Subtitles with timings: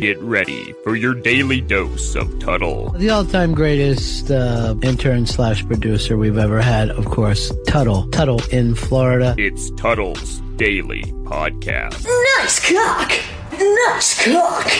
[0.00, 2.90] Get ready for your daily dose of Tuddle.
[2.90, 8.08] The all-time greatest uh, intern slash producer we've ever had, of course, Tuddle.
[8.10, 9.34] Tuddle in Florida.
[9.38, 12.04] It's Tuddle's Daily Podcast.
[12.38, 13.12] Nice cock!
[13.52, 14.70] Nice cock!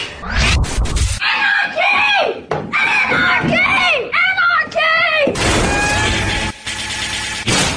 [1.21, 2.47] Anarchy!
[2.53, 3.88] Anarchy!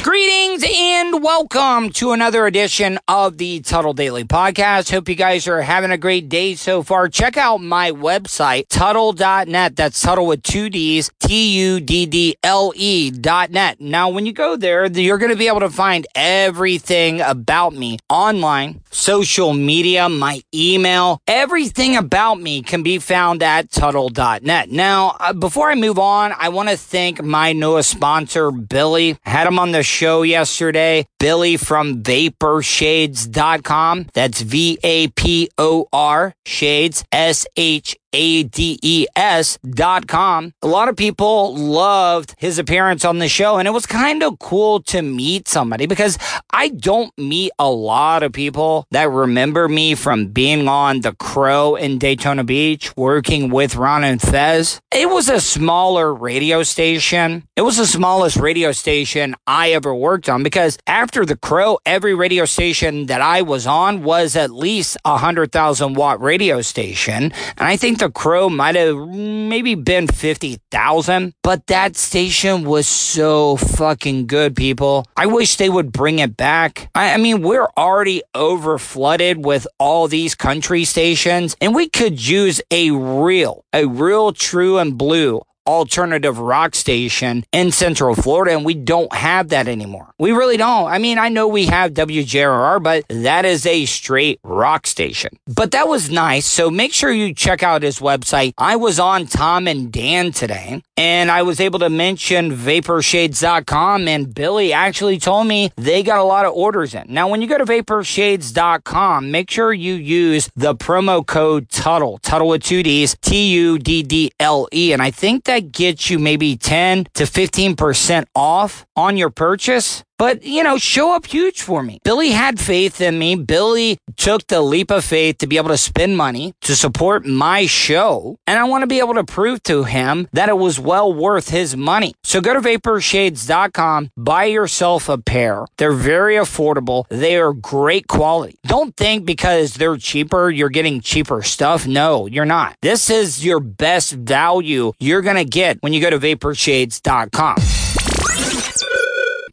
[0.03, 4.89] Greetings and welcome to another edition of the Tuddle Daily Podcast.
[4.89, 7.07] Hope you guys are having a great day so far.
[7.07, 9.75] Check out my website, Tuddle.net.
[9.75, 13.79] That's Tuddle with two D's, T-U-D-D-L-E dot net.
[13.79, 17.99] Now, when you go there, you're going to be able to find everything about me
[18.09, 24.71] online, social media, my email, everything about me can be found at Tuddle.net.
[24.71, 29.15] Now, uh, before I move on, I want to thank my newest sponsor, Billy.
[29.23, 31.05] I had him on the show yesterday.
[31.19, 34.07] Billy from vaporshades.com.
[34.13, 40.53] That's V A P O R shades S H A-D-E-S dot com.
[40.61, 44.39] A lot of people loved his appearance on the show and it was kind of
[44.39, 46.17] cool to meet somebody because
[46.51, 51.75] I don't meet a lot of people that remember me from being on The Crow
[51.75, 54.81] in Daytona Beach, working with Ron and Fez.
[54.91, 57.43] It was a smaller radio station.
[57.55, 62.13] It was the smallest radio station I ever worked on because after The Crow, every
[62.13, 67.31] radio station that I was on was at least a hundred thousand watt radio station.
[67.57, 73.57] And I think the Crow might have maybe been 50,000, but that station was so
[73.57, 75.05] fucking good, people.
[75.15, 76.89] I wish they would bring it back.
[76.95, 82.27] I, I mean, we're already over flooded with all these country stations, and we could
[82.27, 88.65] use a real, a real true and blue alternative rock station in Central Florida, and
[88.65, 90.13] we don't have that anymore.
[90.19, 90.87] We really don't.
[90.87, 95.37] I mean, I know we have WJRR, but that is a straight rock station.
[95.47, 96.45] But that was nice.
[96.45, 98.53] So make sure you check out his website.
[98.57, 104.35] I was on Tom and Dan today, and I was able to mention vaporshades.com, and
[104.35, 107.05] Billy actually told me they got a lot of orders in.
[107.07, 112.49] Now, when you go to vaporshades.com, make sure you use the promo code Tuddle, Tuddle
[112.49, 116.19] with two D's, T U D D L E, and I think that gets you
[116.19, 120.03] maybe 10 to 15% off on your purchase.
[120.21, 121.97] But, you know, show up huge for me.
[122.03, 123.35] Billy had faith in me.
[123.35, 127.65] Billy took the leap of faith to be able to spend money to support my
[127.65, 128.37] show.
[128.45, 131.49] And I want to be able to prove to him that it was well worth
[131.49, 132.13] his money.
[132.23, 135.65] So go to vaporshades.com, buy yourself a pair.
[135.79, 137.07] They're very affordable.
[137.09, 138.59] They are great quality.
[138.61, 141.87] Don't think because they're cheaper, you're getting cheaper stuff.
[141.87, 142.75] No, you're not.
[142.83, 147.57] This is your best value you're going to get when you go to vaporshades.com.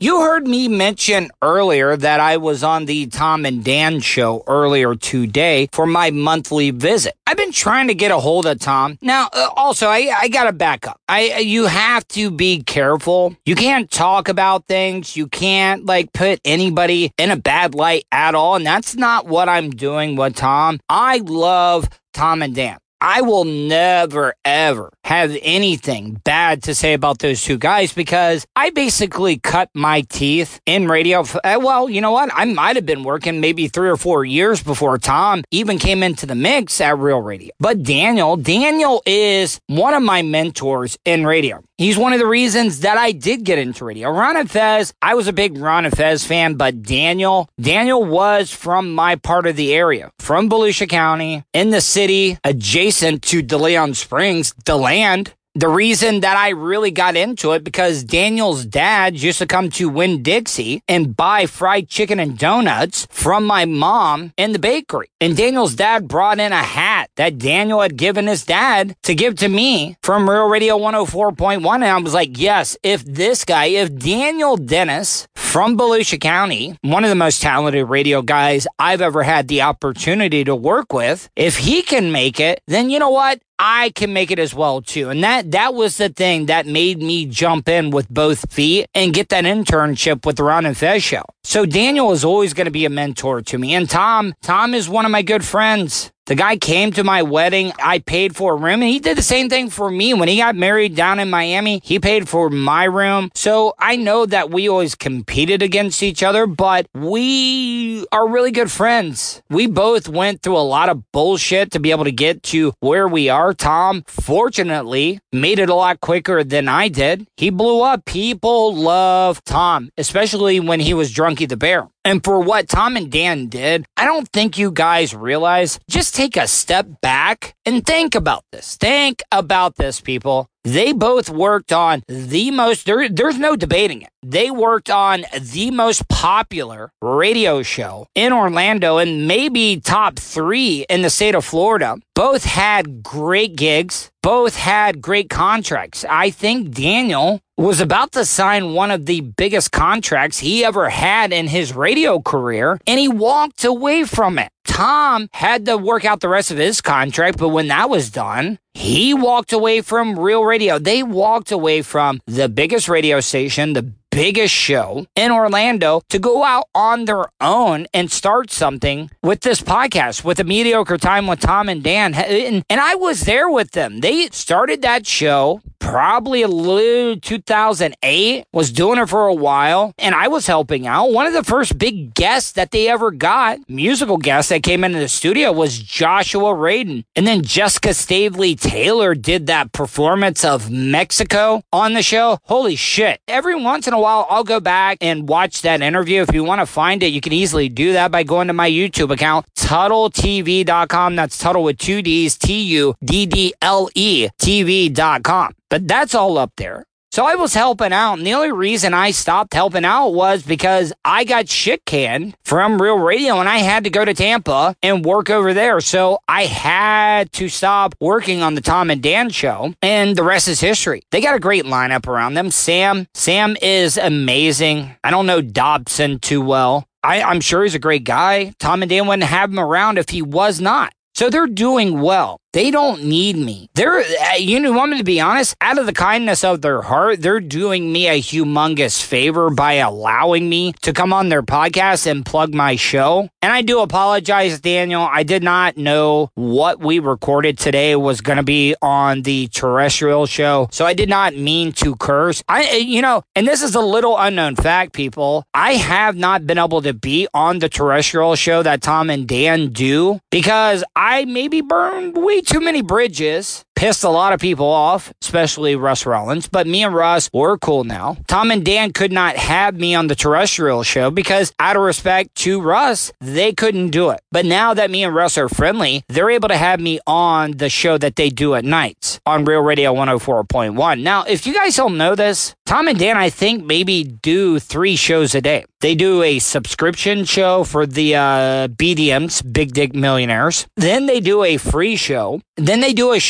[0.01, 4.95] You heard me mention earlier that I was on the Tom and Dan show earlier
[4.95, 7.17] today for my monthly visit.
[7.27, 8.97] I've been trying to get a hold of Tom.
[9.03, 11.01] Now, uh, also, I, I gotta back up.
[11.09, 13.37] I, you have to be careful.
[13.45, 15.17] You can't talk about things.
[15.17, 18.55] You can't like put anybody in a bad light at all.
[18.55, 20.79] And that's not what I'm doing with Tom.
[20.89, 22.79] I love Tom and Dan.
[23.01, 28.71] I will never, ever have anything bad to say about those two guys because I
[28.71, 31.21] basically cut my teeth in radio.
[31.21, 32.31] Uh, well, you know what?
[32.35, 36.27] I might have been working maybe three or four years before Tom even came into
[36.27, 37.53] the mix at Real Radio.
[37.61, 41.63] But Daniel, Daniel is one of my mentors in radio.
[41.77, 44.11] He's one of the reasons that I did get into radio.
[44.11, 49.15] Ron Fez, I was a big Ron Fez fan, but Daniel, Daniel was from my
[49.15, 52.88] part of the area, from Volusia County, in the city, adjacent
[53.22, 55.34] to DeLeon Springs, DeLand.
[55.55, 59.89] The reason that I really got into it because Daniel's dad used to come to
[59.89, 65.09] Winn Dixie and buy fried chicken and donuts from my mom in the bakery.
[65.21, 69.35] And Daniel's dad brought in a hat that Daniel had given his dad to give
[69.37, 71.75] to me from Real Radio 104.1.
[71.75, 77.03] And I was like, yes, if this guy, if Daniel Dennis from Volusia County, one
[77.03, 81.57] of the most talented radio guys I've ever had the opportunity to work with, if
[81.57, 83.41] he can make it, then you know what?
[83.58, 85.10] I can make it as well too.
[85.10, 89.12] And that that was the thing that made me jump in with both feet and
[89.12, 91.25] get that internship with Ron and Fez show.
[91.44, 93.75] So Daniel is always going to be a mentor to me.
[93.75, 96.10] And Tom, Tom is one of my good friends.
[96.29, 97.73] The guy came to my wedding.
[97.83, 100.13] I paid for a room and he did the same thing for me.
[100.13, 103.31] When he got married down in Miami, he paid for my room.
[103.35, 108.71] So I know that we always competed against each other, but we are really good
[108.71, 109.41] friends.
[109.49, 113.09] We both went through a lot of bullshit to be able to get to where
[113.09, 113.55] we are.
[113.55, 117.27] Tom, fortunately, made it a lot quicker than I did.
[117.39, 118.05] He blew up.
[118.05, 121.89] People love Tom, especially when he was Drunky the Bear.
[122.05, 125.79] And for what Tom and Dan did, I don't think you guys realize.
[125.91, 128.76] Just take a step back and think about this.
[128.76, 130.49] Think about this, people.
[130.64, 134.10] They both worked on the most, there, there's no debating it.
[134.22, 141.02] They worked on the most popular radio show in Orlando and maybe top three in
[141.02, 141.96] the state of Florida.
[142.14, 146.05] Both had great gigs, both had great contracts.
[146.08, 151.32] I think Daniel was about to sign one of the biggest contracts he ever had
[151.32, 154.50] in his radio career, and he walked away from it.
[154.64, 158.58] Tom had to work out the rest of his contract, but when that was done,
[158.75, 160.79] he walked away from Real Radio.
[160.79, 166.43] They walked away from the biggest radio station, the biggest show in Orlando to go
[166.43, 171.38] out on their own and start something with this podcast, with a mediocre time with
[171.38, 172.15] Tom and Dan.
[172.15, 174.00] And, and I was there with them.
[174.00, 180.15] They started that show probably a little 2008 was doing it for a while and
[180.15, 184.17] i was helping out one of the first big guests that they ever got musical
[184.17, 189.47] guests that came into the studio was joshua radin and then jessica staveley taylor did
[189.47, 194.44] that performance of mexico on the show holy shit every once in a while i'll
[194.44, 196.22] go back and watch that interview.
[196.22, 198.70] If you want to find it you can easily do that by going to my
[198.70, 206.88] youtube account tuddletv.com that's tuddle with two d's t-u-d-d-l-e tv.com but that's all up there.
[207.19, 210.93] So I was helping out, and the only reason I stopped helping out was because
[211.05, 215.05] I got shit canned from Real Radio and I had to go to Tampa and
[215.05, 215.81] work over there.
[215.81, 220.47] So I had to stop working on the Tom and Dan show, and the rest
[220.47, 221.03] is history.
[221.11, 222.53] They got a great lineup around them.
[222.53, 224.94] Sam, Sam is amazing.
[225.03, 226.87] I don't know Dobson too well.
[227.03, 228.53] I, I'm sure he's a great guy.
[228.61, 230.93] Tom and Dan wouldn't have him around if he was not.
[231.17, 232.38] So they're doing well.
[232.55, 233.69] They don't need me.
[233.75, 235.55] They're, uh, you know, want me to be honest?
[235.61, 240.49] Out of the kindness of their heart, they're doing me a humongous favor by allowing
[240.49, 243.29] me to come on their podcast and plug my show.
[243.43, 245.03] And I do apologize, Daniel.
[245.03, 250.25] I did not know what we recorded today was going to be on the terrestrial
[250.25, 250.69] show.
[250.73, 252.43] So I did not mean to curse.
[252.49, 255.44] I, uh, you know, and this is a little unknown fact, people.
[255.53, 259.69] I have not been able to be on the terrestrial show that Tom and Dan
[259.69, 265.13] do because I maybe burned way too many bridges pissed a lot of people off,
[265.23, 266.49] especially Russ Rollins.
[266.49, 268.17] But me and Russ were cool now.
[268.27, 272.35] Tom and Dan could not have me on the terrestrial show because, out of respect
[272.43, 274.21] to Russ, they couldn't do it.
[274.33, 277.69] But now that me and Russ are friendly, they're able to have me on the
[277.69, 281.01] show that they do at nights on Real Radio 104.1.
[281.01, 284.97] Now, if you guys don't know this, Tom and Dan, I think, maybe do three
[284.97, 285.65] shows a day.
[285.81, 290.67] They do a subscription show for the uh, BDMs, Big Dick Millionaires.
[290.77, 292.41] Then they do a free show.
[292.57, 293.21] Then they do a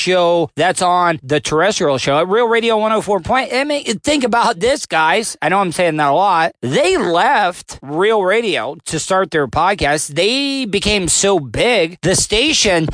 [0.56, 3.20] that's on the terrestrial show at Real Radio 104.
[3.20, 3.52] Point.
[3.52, 5.36] I mean, think about this, guys.
[5.42, 6.52] I know I'm saying that a lot.
[6.60, 10.14] They left Real Radio to start their podcast.
[10.14, 12.86] They became so big, the station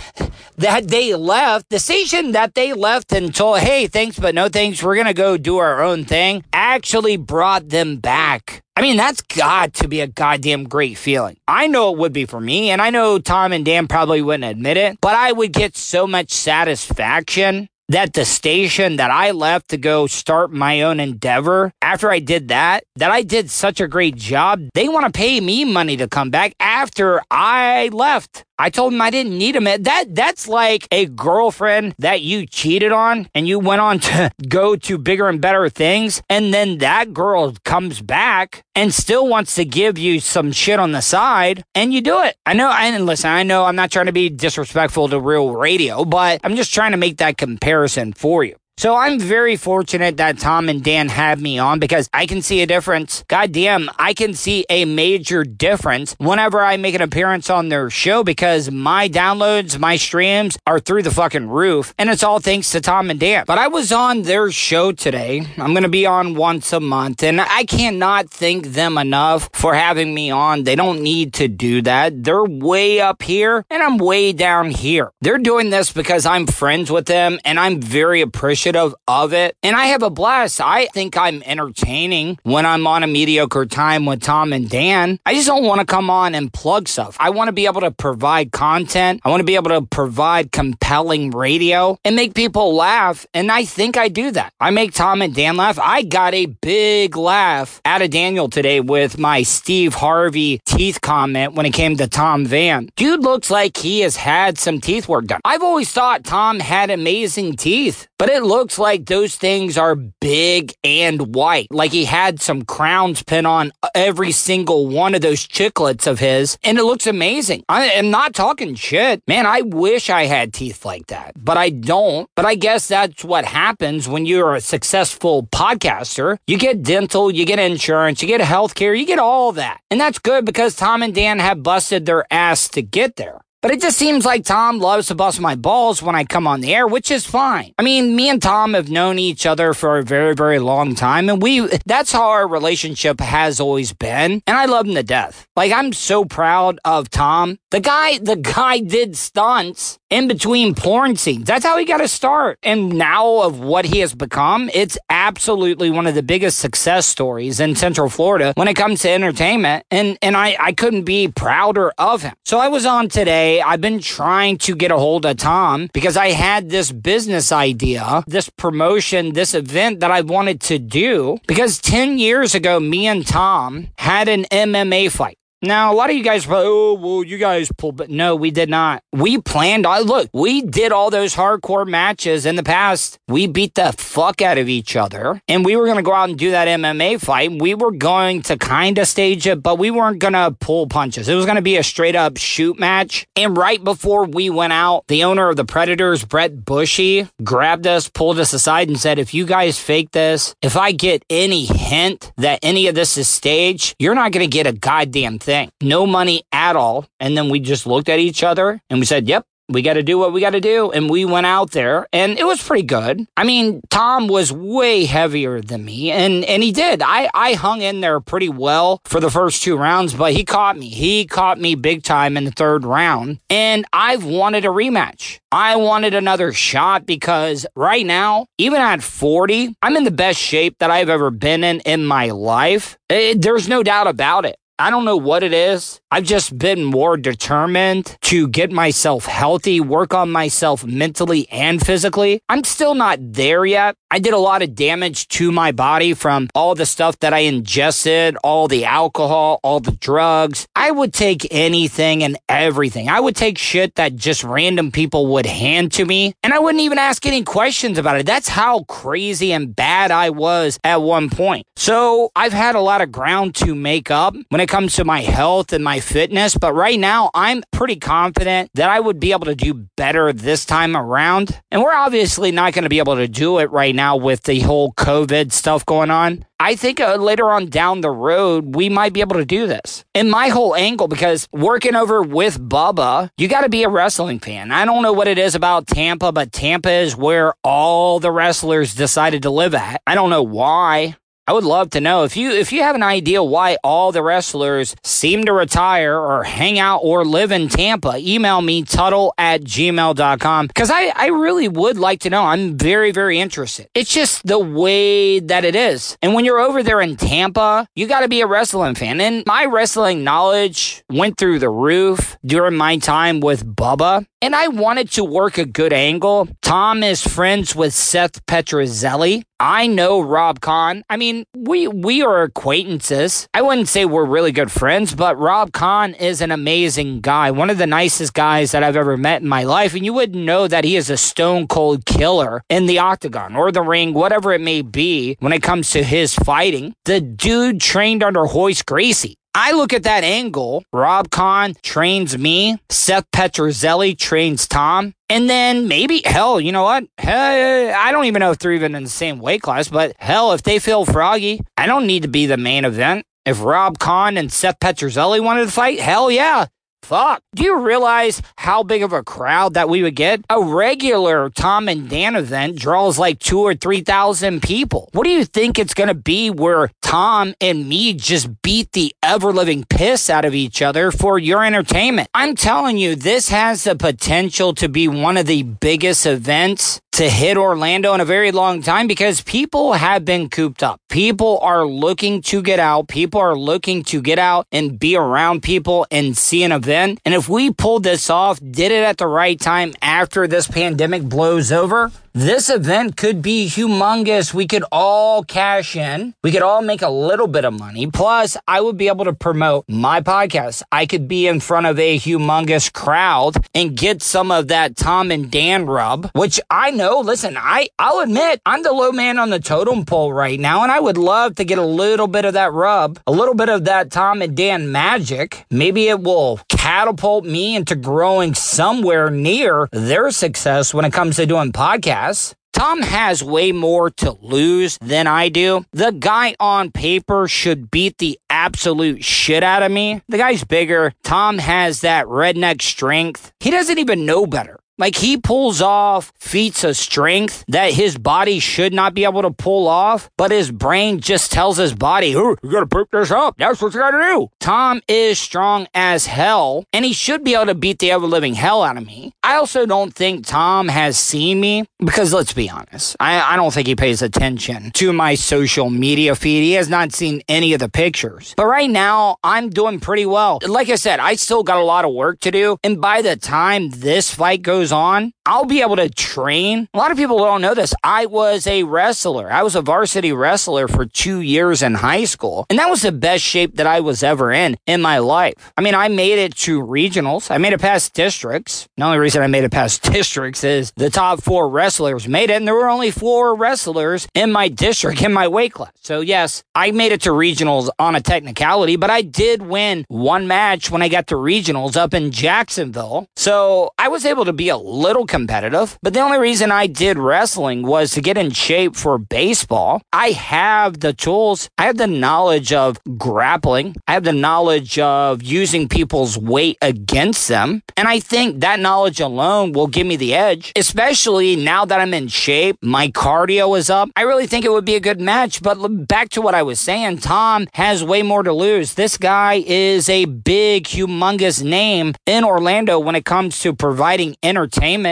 [0.56, 4.82] that they left, the station that they left and told, hey, thanks, but no thanks,
[4.82, 8.63] we're going to go do our own thing, actually brought them back.
[8.76, 11.36] I mean, that's got to be a goddamn great feeling.
[11.46, 14.50] I know it would be for me, and I know Tom and Dan probably wouldn't
[14.50, 19.68] admit it, but I would get so much satisfaction that the station that I left
[19.68, 23.86] to go start my own endeavor, after I did that, that I did such a
[23.86, 28.44] great job, they want to pay me money to come back after I left.
[28.58, 29.64] I told him I didn't need him.
[29.64, 34.76] That that's like a girlfriend that you cheated on and you went on to go
[34.76, 39.64] to bigger and better things and then that girl comes back and still wants to
[39.64, 42.36] give you some shit on the side and you do it.
[42.46, 46.04] I know and listen, I know I'm not trying to be disrespectful to real radio,
[46.04, 48.56] but I'm just trying to make that comparison for you.
[48.76, 52.60] So I'm very fortunate that Tom and Dan have me on because I can see
[52.60, 53.24] a difference.
[53.28, 58.24] Goddamn, I can see a major difference whenever I make an appearance on their show
[58.24, 61.94] because my downloads, my streams are through the fucking roof.
[61.98, 63.44] And it's all thanks to Tom and Dan.
[63.46, 65.46] But I was on their show today.
[65.56, 69.74] I'm going to be on once a month and I cannot thank them enough for
[69.74, 70.64] having me on.
[70.64, 72.24] They don't need to do that.
[72.24, 75.12] They're way up here and I'm way down here.
[75.20, 79.56] They're doing this because I'm friends with them and I'm very appreciative appreciative of it.
[79.62, 80.60] And I have a blast.
[80.60, 85.18] I think I'm entertaining when I'm on a mediocre time with Tom and Dan.
[85.26, 87.16] I just don't want to come on and plug stuff.
[87.20, 89.20] I want to be able to provide content.
[89.24, 93.26] I want to be able to provide compelling radio and make people laugh.
[93.34, 94.52] And I think I do that.
[94.60, 95.78] I make Tom and Dan laugh.
[95.78, 101.54] I got a big laugh out of Daniel today with my Steve Harvey teeth comment
[101.54, 102.88] when it came to Tom Van.
[102.96, 105.40] Dude looks like he has had some teeth work done.
[105.44, 109.96] I've always thought Tom had amazing teeth, but it looks looks like those things are
[109.96, 111.66] big and white.
[111.72, 116.56] Like he had some crowns pin on every single one of those chiclets of his,
[116.62, 117.64] and it looks amazing.
[117.68, 119.22] I am not talking shit.
[119.26, 122.28] Man, I wish I had teeth like that, but I don't.
[122.36, 126.38] But I guess that's what happens when you're a successful podcaster.
[126.46, 129.80] You get dental, you get insurance, you get health care, you get all that.
[129.90, 133.40] And that's good because Tom and Dan have busted their ass to get there.
[133.64, 136.60] But it just seems like Tom loves to bust my balls when I come on
[136.60, 137.72] the air, which is fine.
[137.78, 141.30] I mean, me and Tom have known each other for a very, very long time,
[141.30, 144.42] and we, that's how our relationship has always been.
[144.46, 145.48] And I love him to death.
[145.56, 147.58] Like, I'm so proud of Tom.
[147.70, 151.46] The guy, the guy did stunts in between porn scenes.
[151.46, 152.58] That's how he got to start.
[152.62, 157.58] And now of what he has become, it's absolutely one of the biggest success stories
[157.60, 159.86] in Central Florida when it comes to entertainment.
[159.90, 162.34] And, and I, I couldn't be prouder of him.
[162.44, 163.53] So I was on today.
[163.62, 168.24] I've been trying to get a hold of Tom because I had this business idea,
[168.26, 173.26] this promotion, this event that I wanted to do because 10 years ago, me and
[173.26, 175.38] Tom had an MMA fight.
[175.64, 178.68] Now, a lot of you guys, oh, well, you guys pulled, but no, we did
[178.68, 179.02] not.
[179.14, 183.18] We planned, I look, we did all those hardcore matches in the past.
[183.28, 186.28] We beat the fuck out of each other and we were going to go out
[186.28, 187.50] and do that MMA fight.
[187.50, 191.30] We were going to kind of stage it, but we weren't going to pull punches.
[191.30, 193.26] It was going to be a straight up shoot match.
[193.34, 198.10] And right before we went out, the owner of the Predators, Brett Bouchy, grabbed us,
[198.10, 202.32] pulled us aside and said, if you guys fake this, if I get any hint
[202.36, 205.70] that any of this is staged, you're not going to get a goddamn thing thing.
[205.80, 207.06] No money at all.
[207.20, 210.02] And then we just looked at each other and we said, yep, we got to
[210.02, 210.90] do what we got to do.
[210.90, 213.26] And we went out there and it was pretty good.
[213.36, 217.00] I mean, Tom was way heavier than me and, and he did.
[217.02, 220.76] I, I hung in there pretty well for the first two rounds, but he caught
[220.76, 220.88] me.
[220.88, 223.38] He caught me big time in the third round.
[223.48, 225.38] And I've wanted a rematch.
[225.52, 230.78] I wanted another shot because right now, even at 40, I'm in the best shape
[230.80, 232.98] that I've ever been in in my life.
[233.08, 234.56] It, there's no doubt about it.
[234.76, 236.00] I don't know what it is.
[236.10, 242.40] I've just been more determined to get myself healthy, work on myself mentally and physically.
[242.48, 243.94] I'm still not there yet.
[244.14, 247.40] I did a lot of damage to my body from all the stuff that I
[247.40, 250.68] ingested, all the alcohol, all the drugs.
[250.76, 253.08] I would take anything and everything.
[253.08, 256.82] I would take shit that just random people would hand to me and I wouldn't
[256.82, 258.24] even ask any questions about it.
[258.24, 261.66] That's how crazy and bad I was at one point.
[261.74, 265.22] So I've had a lot of ground to make up when it comes to my
[265.22, 266.56] health and my fitness.
[266.56, 270.64] But right now, I'm pretty confident that I would be able to do better this
[270.64, 271.60] time around.
[271.72, 274.60] And we're obviously not going to be able to do it right now with the
[274.60, 276.44] whole COVID stuff going on.
[276.60, 280.04] I think uh, later on down the road, we might be able to do this.
[280.14, 284.38] And my whole angle, because working over with Bubba, you got to be a wrestling
[284.38, 284.72] fan.
[284.72, 288.94] I don't know what it is about Tampa, but Tampa is where all the wrestlers
[288.94, 290.00] decided to live at.
[290.06, 291.16] I don't know why.
[291.46, 294.22] I would love to know if you if you have an idea why all the
[294.22, 299.62] wrestlers seem to retire or hang out or live in Tampa, email me tuddle at
[299.62, 302.44] gmail.com because I, I really would like to know.
[302.44, 303.88] I'm very, very interested.
[303.94, 306.16] It's just the way that it is.
[306.22, 309.20] And when you're over there in Tampa, you got to be a wrestling fan.
[309.20, 314.26] And my wrestling knowledge went through the roof during my time with Bubba.
[314.44, 316.48] And I wanted to work a good angle.
[316.60, 319.42] Tom is friends with Seth Petruzelli.
[319.58, 321.02] I know Rob Kahn.
[321.08, 323.48] I mean, we we are acquaintances.
[323.54, 327.52] I wouldn't say we're really good friends, but Rob Kahn is an amazing guy.
[327.52, 329.94] One of the nicest guys that I've ever met in my life.
[329.94, 333.72] And you wouldn't know that he is a stone cold killer in the octagon or
[333.72, 336.92] the ring, whatever it may be, when it comes to his fighting.
[337.06, 339.38] The dude trained under Royce Gracie.
[339.56, 340.84] I look at that angle.
[340.92, 342.78] Rob Kahn trains me.
[342.90, 345.14] Seth Petruzelli trains Tom.
[345.28, 347.04] And then maybe, hell, you know what?
[347.18, 350.62] I don't even know if they're even in the same weight class, but hell, if
[350.64, 353.26] they feel froggy, I don't need to be the main event.
[353.46, 356.66] If Rob Kahn and Seth Petruzelli wanted to fight, hell yeah,
[357.04, 357.42] Fuck.
[357.54, 360.40] Do you realize how big of a crowd that we would get?
[360.48, 365.10] A regular Tom and Dan event draws like two or 3,000 people.
[365.12, 369.14] What do you think it's going to be where Tom and me just beat the
[369.22, 372.30] ever living piss out of each other for your entertainment?
[372.32, 377.30] I'm telling you, this has the potential to be one of the biggest events to
[377.30, 381.00] hit Orlando in a very long time because people have been cooped up.
[381.08, 383.06] People are looking to get out.
[383.06, 387.20] People are looking to get out and be around people and see an event.
[387.24, 391.22] And if we pulled this off, did it at the right time after this pandemic
[391.22, 394.52] blows over, This event could be humongous.
[394.52, 396.34] We could all cash in.
[396.42, 398.10] We could all make a little bit of money.
[398.10, 400.82] Plus, I would be able to promote my podcast.
[400.90, 405.30] I could be in front of a humongous crowd and get some of that Tom
[405.30, 409.50] and Dan rub, which I know, listen, I, I'll admit I'm the low man on
[409.50, 412.54] the totem pole right now, and I would love to get a little bit of
[412.54, 415.66] that rub, a little bit of that Tom and Dan magic.
[415.70, 421.46] Maybe it will catapult me into growing somewhere near their success when it comes to
[421.46, 422.23] doing podcasts.
[422.72, 425.84] Tom has way more to lose than I do.
[425.92, 430.22] The guy on paper should beat the absolute shit out of me.
[430.28, 431.12] The guy's bigger.
[431.22, 433.52] Tom has that redneck strength.
[433.60, 434.80] He doesn't even know better.
[434.96, 439.50] Like he pulls off feats of strength that his body should not be able to
[439.50, 443.56] pull off, but his brain just tells his body, oh, you gotta pick this up.
[443.58, 444.48] That's what you gotta do.
[444.60, 448.54] Tom is strong as hell, and he should be able to beat the ever living
[448.54, 449.32] hell out of me.
[449.42, 453.72] I also don't think Tom has seen me because let's be honest, I, I don't
[453.74, 456.62] think he pays attention to my social media feed.
[456.62, 458.54] He has not seen any of the pictures.
[458.56, 460.60] But right now, I'm doing pretty well.
[460.66, 462.76] Like I said, I still got a lot of work to do.
[462.84, 466.88] And by the time this fight goes on, I'll be able to train.
[466.94, 467.92] A lot of people don't know this.
[468.02, 469.52] I was a wrestler.
[469.52, 472.64] I was a varsity wrestler for two years in high school.
[472.70, 475.72] And that was the best shape that I was ever in in my life.
[475.76, 477.50] I mean, I made it to regionals.
[477.50, 478.88] I made it past districts.
[478.96, 482.54] The only reason I made it past districts is the top four wrestlers made it.
[482.54, 485.92] And there were only four wrestlers in my district in my weight class.
[486.00, 490.46] So yes, I made it to regionals on a technicality, but I did win one
[490.46, 493.28] match when I got to regionals up in Jacksonville.
[493.36, 497.16] So I was able to be a little competitive, but the only reason I did
[497.16, 500.02] wrestling was to get in shape for baseball.
[500.12, 505.42] I have the tools, I have the knowledge of grappling, I have the knowledge of
[505.42, 507.82] using people's weight against them.
[507.96, 512.12] And I think that knowledge alone will give me the edge, especially now that I'm
[512.12, 512.78] in shape.
[512.82, 514.10] My cardio is up.
[514.16, 515.62] I really think it would be a good match.
[515.62, 515.76] But
[516.08, 518.94] back to what I was saying, Tom has way more to lose.
[518.94, 524.63] This guy is a big, humongous name in Orlando when it comes to providing entertainment,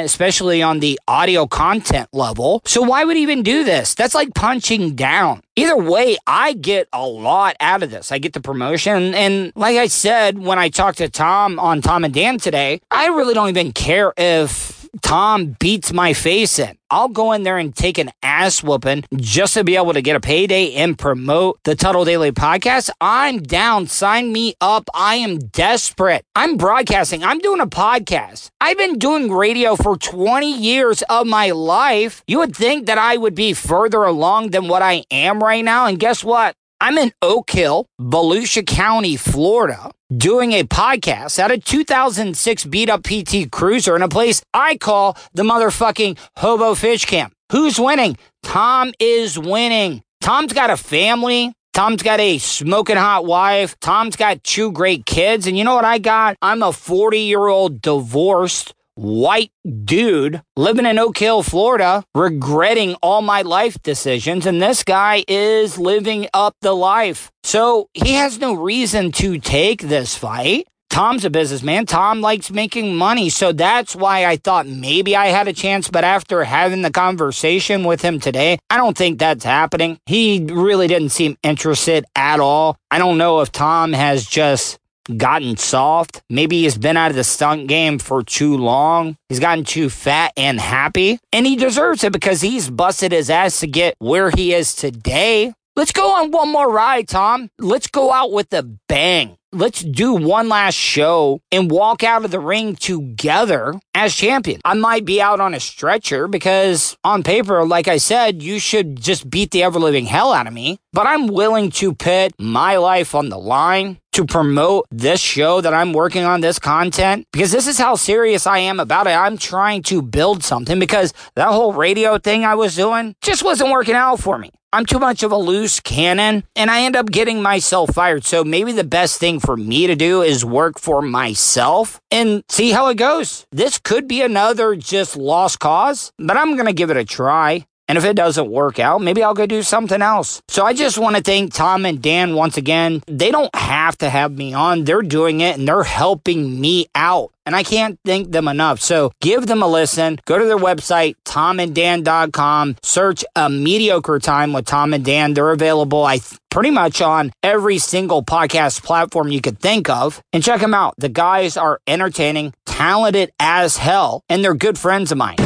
[0.04, 2.62] especially on the audio content level.
[2.64, 3.94] So why would he even do this?
[3.94, 5.42] That's like punching down.
[5.56, 8.10] Either way, I get a lot out of this.
[8.10, 9.14] I get the promotion.
[9.14, 13.08] And like I said, when I talked to Tom on Tom and Dan today, I
[13.08, 16.76] really don't even care if Tom beats my face in.
[16.90, 20.16] I'll go in there and take an ass whooping just to be able to get
[20.16, 22.90] a payday and promote the Tuddle Daily podcast.
[23.00, 23.86] I'm down.
[23.86, 24.88] Sign me up.
[24.94, 26.24] I am desperate.
[26.36, 27.24] I'm broadcasting.
[27.24, 28.50] I'm doing a podcast.
[28.60, 32.22] I've been doing radio for 20 years of my life.
[32.26, 35.86] You would think that I would be further along than what I am right now.
[35.86, 36.54] And guess what?
[36.82, 43.02] I'm in Oak Hill, Volusia County, Florida, doing a podcast at a 2006 beat up
[43.02, 47.32] PT Cruiser in a place I call the motherfucking Hobo Fish Camp.
[47.50, 48.16] Who's winning?
[48.42, 50.02] Tom is winning.
[50.20, 51.52] Tom's got a family.
[51.72, 53.78] Tom's got a smoking hot wife.
[53.80, 55.46] Tom's got two great kids.
[55.46, 56.36] And you know what I got?
[56.42, 59.52] I'm a 40 year old divorced white
[59.84, 64.46] dude living in Oak Hill, Florida, regretting all my life decisions.
[64.46, 67.30] And this guy is living up the life.
[67.42, 70.66] So he has no reason to take this fight.
[70.92, 71.86] Tom's a businessman.
[71.86, 73.30] Tom likes making money.
[73.30, 75.88] So that's why I thought maybe I had a chance.
[75.88, 79.98] But after having the conversation with him today, I don't think that's happening.
[80.04, 82.76] He really didn't seem interested at all.
[82.90, 84.78] I don't know if Tom has just
[85.16, 86.22] gotten soft.
[86.28, 89.16] Maybe he's been out of the stunt game for too long.
[89.28, 91.18] He's gotten too fat and happy.
[91.32, 95.52] And he deserves it because he's busted his ass to get where he is today.
[95.74, 97.48] Let's go on one more ride, Tom.
[97.58, 99.36] Let's go out with a bang.
[99.54, 104.60] Let's do one last show and walk out of the ring together as champion.
[104.64, 109.00] I might be out on a stretcher because on paper, like I said, you should
[109.00, 110.78] just beat the ever living hell out of me.
[110.92, 115.74] But I'm willing to put my life on the line to promote this show that
[115.74, 119.10] I'm working on, this content, because this is how serious I am about it.
[119.10, 123.70] I'm trying to build something because that whole radio thing I was doing just wasn't
[123.70, 124.50] working out for me.
[124.74, 128.24] I'm too much of a loose cannon and I end up getting myself fired.
[128.24, 132.70] So maybe the best thing for me to do is work for myself and see
[132.70, 133.46] how it goes.
[133.52, 137.66] This could be another just lost cause, but I'm going to give it a try.
[137.88, 140.40] And if it doesn't work out, maybe I'll go do something else.
[140.48, 143.02] So I just want to thank Tom and Dan once again.
[143.06, 144.84] They don't have to have me on.
[144.84, 147.32] They're doing it and they're helping me out.
[147.44, 148.80] And I can't thank them enough.
[148.80, 150.20] So give them a listen.
[150.26, 152.76] Go to their website, tomanddan.com.
[152.82, 155.34] Search a mediocre time with Tom and Dan.
[155.34, 160.22] They're available, I th- pretty much on every single podcast platform you could think of.
[160.32, 160.94] And check them out.
[160.98, 165.36] The guys are entertaining, talented as hell, and they're good friends of mine.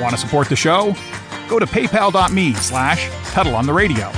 [0.00, 0.94] Want to support the show?
[1.48, 4.10] Go to paypal.me slash Tuddle on the radio.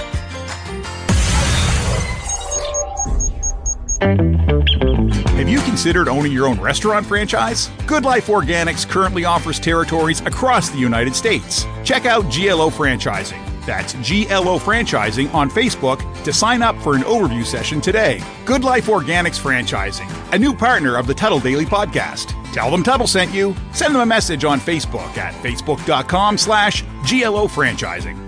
[5.37, 7.71] Have you considered owning your own restaurant franchise?
[7.87, 11.67] Good Life Organics currently offers territories across the United States.
[11.85, 13.52] Check out GLO Franchising.
[13.65, 18.21] That's GLO Franchising on Facebook to sign up for an overview session today.
[18.45, 22.35] Good Life Organics Franchising, a new partner of the Tuddle Daily Podcast.
[22.53, 23.55] Tell them Tuddle sent you.
[23.73, 28.19] Send them a message on Facebook at facebook.com slash GLO Franchising.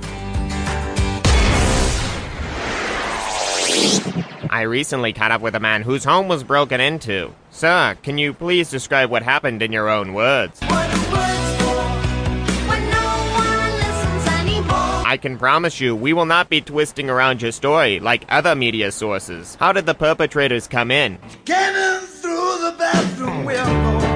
[4.50, 7.34] I recently caught up with a man whose home was broken into.
[7.50, 10.60] Sir, can you please describe what happened in your own words?
[15.14, 18.90] I can promise you, we will not be twisting around your story like other media
[18.90, 19.54] sources.
[19.60, 21.18] How did the perpetrators come in?
[21.44, 23.44] cannon through the bathroom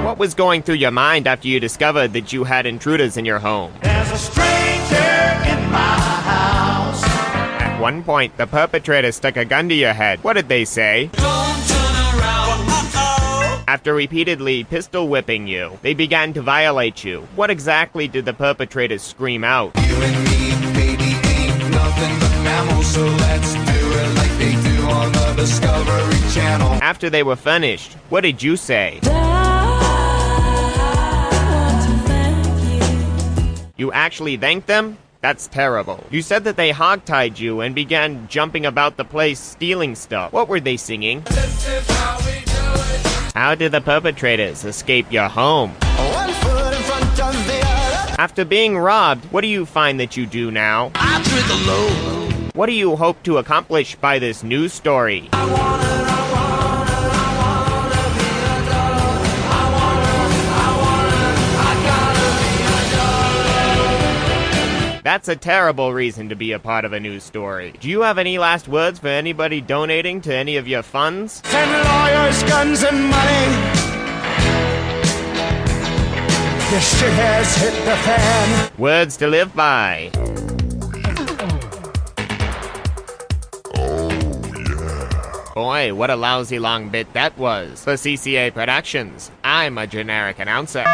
[0.04, 3.38] What was going through your mind after you discovered that you had intruders in your
[3.38, 3.72] home?
[3.80, 4.96] There's a stranger
[5.46, 7.04] in my house.
[7.04, 10.24] At one point, the perpetrator stuck a gun to your head.
[10.24, 11.10] What did they say?
[13.68, 17.28] After repeatedly pistol whipping you, they began to violate you.
[17.36, 19.76] What exactly did the perpetrators scream out?
[22.88, 26.78] So let's do it like they do on the Discovery Channel.
[26.82, 29.00] After they were finished, what did you say?
[33.76, 34.96] You actually thanked them?
[35.20, 36.02] That's terrible.
[36.10, 40.32] You said that they hogtied you and began jumping about the place stealing stuff.
[40.32, 41.24] What were they singing?
[43.34, 45.70] How did the perpetrators escape your home?
[45.70, 48.16] One foot in front of the other.
[48.18, 50.90] After being robbed, what do you find that you do now?
[50.94, 52.17] I treat the low.
[52.58, 55.28] What do you hope to accomplish by this news story?
[65.04, 67.74] That's a terrible reason to be a part of a news story.
[67.78, 71.40] Do you have any last words for anybody donating to any of your funds?
[71.44, 73.46] Send lawyers, guns, and money.
[76.72, 78.72] This shit has hit the fan.
[78.76, 80.10] Words to live by.
[85.58, 87.82] Boy, what a lousy long bit that was.
[87.82, 90.84] For CCA Productions, I'm a generic announcer.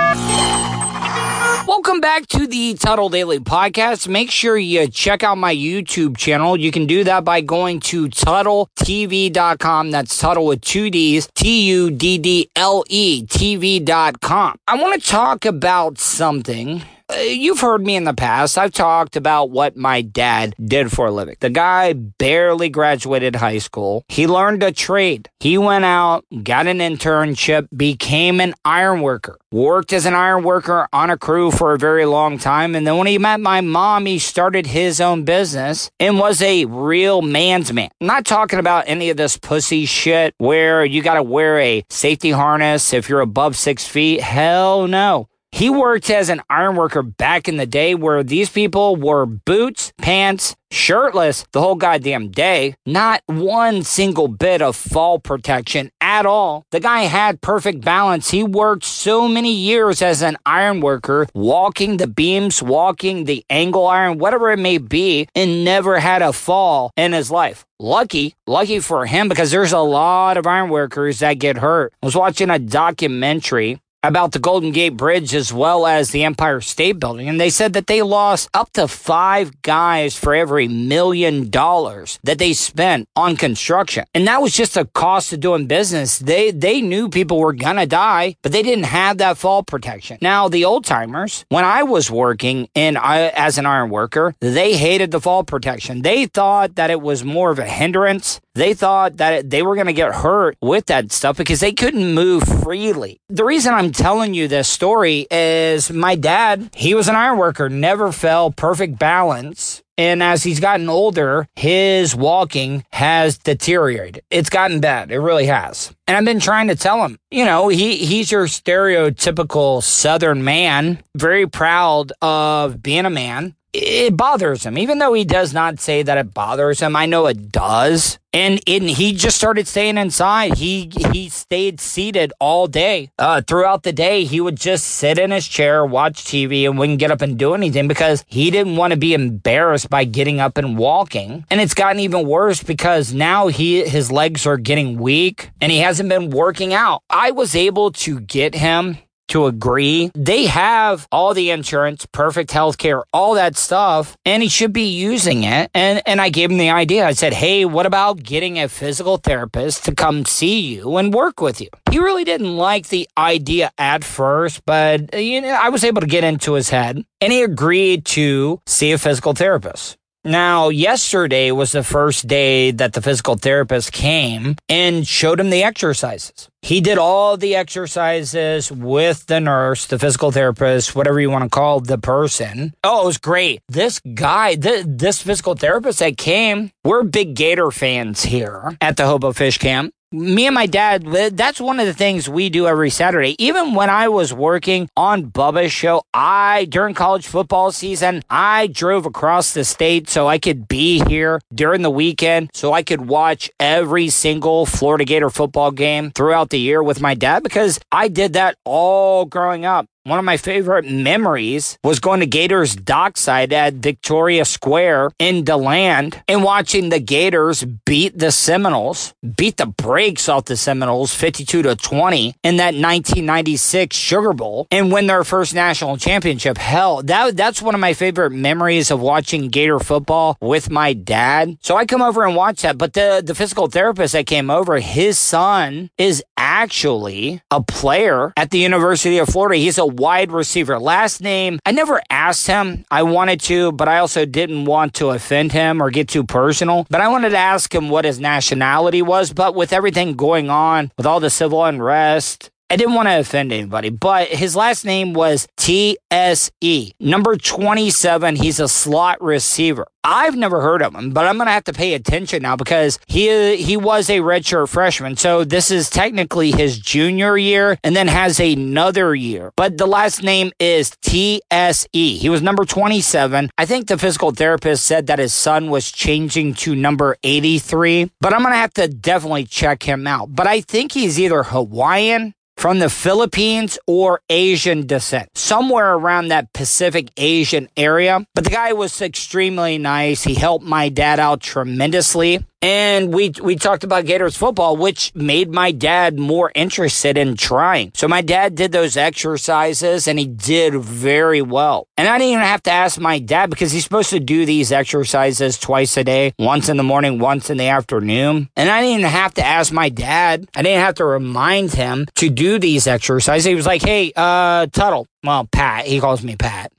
[1.68, 4.08] Welcome back to the Tuddle Daily Podcast.
[4.08, 6.58] Make sure you check out my YouTube channel.
[6.58, 9.90] You can do that by going to TuddleTV.com.
[9.90, 14.56] That's Tuddle with two D's, T U D D L E TV.com.
[14.66, 16.82] I want to talk about something.
[17.10, 18.56] Uh, You've heard me in the past.
[18.56, 21.36] I've talked about what my dad did for a living.
[21.40, 24.04] The guy barely graduated high school.
[24.08, 25.28] He learned a trade.
[25.38, 30.88] He went out, got an internship, became an iron worker, worked as an iron worker
[30.94, 32.74] on a crew for a very long time.
[32.74, 36.64] And then when he met my mom, he started his own business and was a
[36.64, 37.90] real man's man.
[38.00, 41.84] I'm not talking about any of this pussy shit where you got to wear a
[41.90, 44.22] safety harness if you're above six feet.
[44.22, 45.28] Hell no.
[45.54, 49.92] He worked as an iron worker back in the day where these people wore boots,
[49.98, 52.74] pants, shirtless the whole goddamn day.
[52.84, 56.64] Not one single bit of fall protection at all.
[56.72, 58.30] The guy had perfect balance.
[58.30, 63.86] He worked so many years as an iron worker, walking the beams, walking the angle
[63.86, 67.64] iron, whatever it may be, and never had a fall in his life.
[67.78, 71.92] Lucky, lucky for him because there's a lot of iron workers that get hurt.
[72.02, 76.60] I was watching a documentary about the Golden Gate Bridge as well as the Empire
[76.60, 77.28] State Building.
[77.28, 82.38] And they said that they lost up to five guys for every million dollars that
[82.38, 84.04] they spent on construction.
[84.14, 86.18] And that was just the cost of doing business.
[86.18, 90.18] They, they knew people were going to die, but they didn't have that fall protection.
[90.20, 95.10] Now, the old timers, when I was working in, as an iron worker, they hated
[95.10, 96.02] the fall protection.
[96.02, 98.40] They thought that it was more of a hindrance.
[98.54, 102.14] They thought that they were going to get hurt with that stuff because they couldn't
[102.14, 103.20] move freely.
[103.28, 107.68] The reason I'm telling you this story is my dad, he was an iron worker,
[107.68, 109.82] never fell perfect balance.
[109.96, 114.24] And as he's gotten older, his walking has deteriorated.
[114.30, 115.10] It's gotten bad.
[115.10, 115.94] It really has.
[116.06, 121.02] And I've been trying to tell him, you know, he, he's your stereotypical Southern man,
[121.16, 123.54] very proud of being a man.
[123.76, 126.94] It bothers him, even though he does not say that it bothers him.
[126.94, 128.20] I know it does.
[128.32, 130.54] And, and he just started staying inside.
[130.54, 133.10] He he stayed seated all day.
[133.18, 136.98] Uh, throughout the day, he would just sit in his chair, watch TV, and wouldn't
[136.98, 140.56] get up and do anything because he didn't want to be embarrassed by getting up
[140.56, 141.44] and walking.
[141.50, 145.78] And it's gotten even worse because now he his legs are getting weak and he
[145.78, 147.02] hasn't been working out.
[147.10, 150.10] I was able to get him to agree.
[150.14, 154.88] They have all the insurance, perfect health care, all that stuff, and he should be
[154.88, 155.70] using it.
[155.74, 157.06] And and I gave him the idea.
[157.06, 161.40] I said, "Hey, what about getting a physical therapist to come see you and work
[161.40, 165.84] with you?" He really didn't like the idea at first, but you know, I was
[165.84, 169.96] able to get into his head, and he agreed to see a physical therapist.
[170.26, 175.62] Now, yesterday was the first day that the physical therapist came and showed him the
[175.62, 176.48] exercises.
[176.62, 181.50] He did all the exercises with the nurse, the physical therapist, whatever you want to
[181.50, 182.72] call the person.
[182.82, 183.60] Oh, it was great.
[183.68, 189.04] This guy, th- this physical therapist that came, we're big Gator fans here at the
[189.04, 191.04] Hobo Fish Camp me and my dad,
[191.36, 193.34] that's one of the things we do every Saturday.
[193.42, 199.06] Even when I was working on Bubba's show, I, during college football season, I drove
[199.06, 203.50] across the state so I could be here during the weekend so I could watch
[203.58, 208.34] every single Florida Gator football game throughout the year with my dad because I did
[208.34, 209.86] that all growing up.
[210.06, 216.22] One of my favorite memories was going to Gators dockside at Victoria Square in DeLand
[216.28, 221.74] and watching the Gators beat the Seminoles, beat the brakes off the Seminoles 52 to
[221.74, 226.58] 20 in that 1996 Sugar Bowl and win their first national championship.
[226.58, 231.56] Hell, that, that's one of my favorite memories of watching Gator football with my dad.
[231.62, 232.76] So I come over and watch that.
[232.76, 238.50] But the, the physical therapist that came over, his son is actually a player at
[238.50, 239.56] the University of Florida.
[239.56, 240.78] He's a wide receiver.
[240.78, 242.84] Last name, I never asked him.
[242.90, 246.86] I wanted to, but I also didn't want to offend him or get too personal.
[246.90, 249.32] But I wanted to ask him what his nationality was.
[249.32, 253.52] But with everything going on, with all the civil unrest, I didn't want to offend
[253.52, 256.94] anybody, but his last name was TSE.
[256.98, 259.86] Number 27, he's a slot receiver.
[260.02, 262.98] I've never heard of him, but I'm going to have to pay attention now because
[263.06, 265.16] he he was a redshirt freshman.
[265.16, 269.52] So this is technically his junior year and then has another year.
[269.56, 271.88] But the last name is TSE.
[271.92, 273.50] He was number 27.
[273.56, 278.34] I think the physical therapist said that his son was changing to number 83, but
[278.34, 280.34] I'm going to have to definitely check him out.
[280.34, 286.50] But I think he's either Hawaiian from the Philippines or Asian descent, somewhere around that
[286.54, 288.26] Pacific Asian area.
[288.34, 290.22] But the guy was extremely nice.
[290.22, 292.40] He helped my dad out tremendously.
[292.64, 297.92] And we we talked about Gators football, which made my dad more interested in trying.
[297.94, 301.88] So my dad did those exercises and he did very well.
[301.98, 304.72] And I didn't even have to ask my dad because he's supposed to do these
[304.72, 308.48] exercises twice a day, once in the morning, once in the afternoon.
[308.56, 310.48] And I didn't even have to ask my dad.
[310.56, 313.44] I didn't have to remind him to do these exercises.
[313.44, 316.70] He was like, "Hey, uh, Tuddle, well, Pat, he calls me Pat.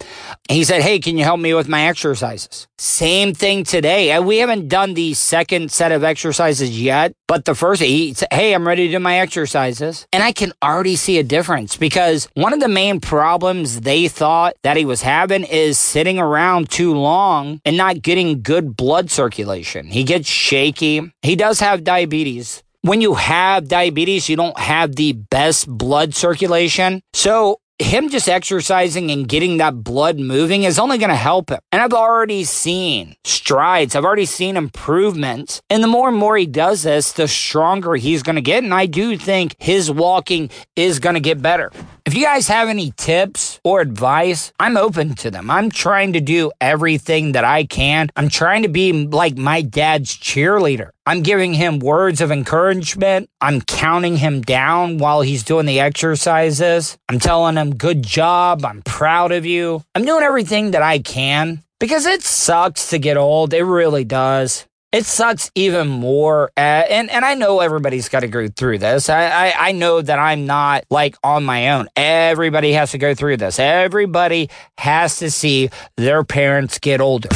[0.48, 2.68] He said, Hey, can you help me with my exercises?
[2.78, 4.18] Same thing today.
[4.20, 8.54] We haven't done the second set of exercises yet, but the first, he said, Hey,
[8.54, 10.06] I'm ready to do my exercises.
[10.14, 14.54] And I can already see a difference because one of the main problems they thought
[14.62, 19.88] that he was having is sitting around too long and not getting good blood circulation.
[19.88, 21.12] He gets shaky.
[21.24, 27.02] He does have diabetes when you have diabetes, you don't have the best blood circulation.
[27.14, 31.60] So him just exercising and getting that blood moving is only going to help him.
[31.72, 33.96] And I've already seen strides.
[33.96, 35.62] I've already seen improvements.
[35.68, 38.64] And the more and more he does this, the stronger he's going to get.
[38.64, 41.72] And I do think his walking is going to get better.
[42.06, 45.50] If you guys have any tips or advice, I'm open to them.
[45.50, 48.10] I'm trying to do everything that I can.
[48.16, 50.92] I'm trying to be like my dad's cheerleader.
[51.08, 53.32] I'm giving him words of encouragement.
[53.42, 56.96] I'm counting him down while he's doing the exercises.
[57.10, 58.64] I'm telling him, good job.
[58.66, 59.84] I'm proud of you.
[59.96, 63.52] I'm doing everything that I can because it sucks to get old.
[63.52, 64.68] It really does.
[64.96, 66.52] It sucks even more.
[66.56, 69.10] Uh, and, and I know everybody's got to go through this.
[69.10, 71.90] I, I, I know that I'm not like on my own.
[71.98, 73.60] Everybody has to go through this.
[73.60, 77.28] Everybody has to see their parents get older.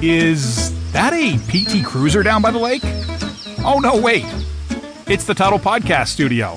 [0.00, 2.82] Is that a PT Cruiser down by the lake?
[3.64, 4.26] Oh, no, wait.
[5.08, 6.56] It's the Tuddle Podcast Studio.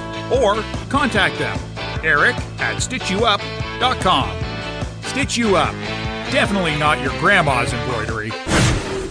[0.31, 1.59] or contact them,
[2.03, 4.37] Eric at StitchYouUp.com.
[5.03, 5.73] Stitch You Up.
[6.31, 8.31] Definitely not your grandma's embroidery.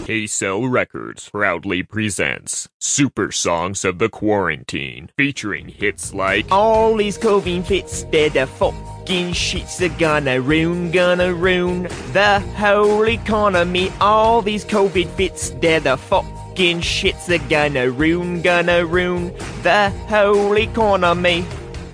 [0.05, 7.65] K-Cell Records proudly presents Super Songs of the Quarantine, featuring hits like All these COVID
[7.67, 13.91] fits, they're the fucking shits are gonna ruin, gonna ruin the whole economy.
[14.01, 19.33] All these COVID fits, they're the fucking shits are gonna ruin, gonna ruin
[19.63, 21.45] the whole economy.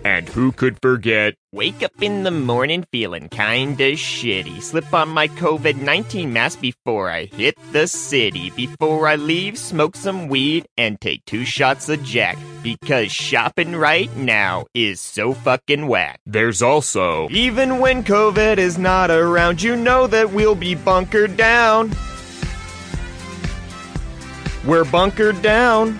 [0.03, 4.61] And Who Could Forget Wake up in the morning feeling kinda shitty.
[4.61, 8.51] Slip on my COVID 19 mask before I hit the city.
[8.51, 12.37] Before I leave, smoke some weed and take two shots of Jack.
[12.61, 16.19] Because shopping right now is so fucking whack.
[16.27, 21.91] There's also Even when COVID is not around, you know that we'll be bunkered down.
[24.67, 25.97] We're bunkered down.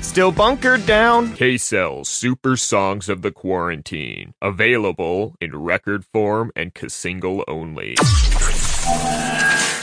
[0.00, 1.34] Still bunkered down.
[1.34, 7.96] K-Cell's Super Songs of the Quarantine, available in record form and single only.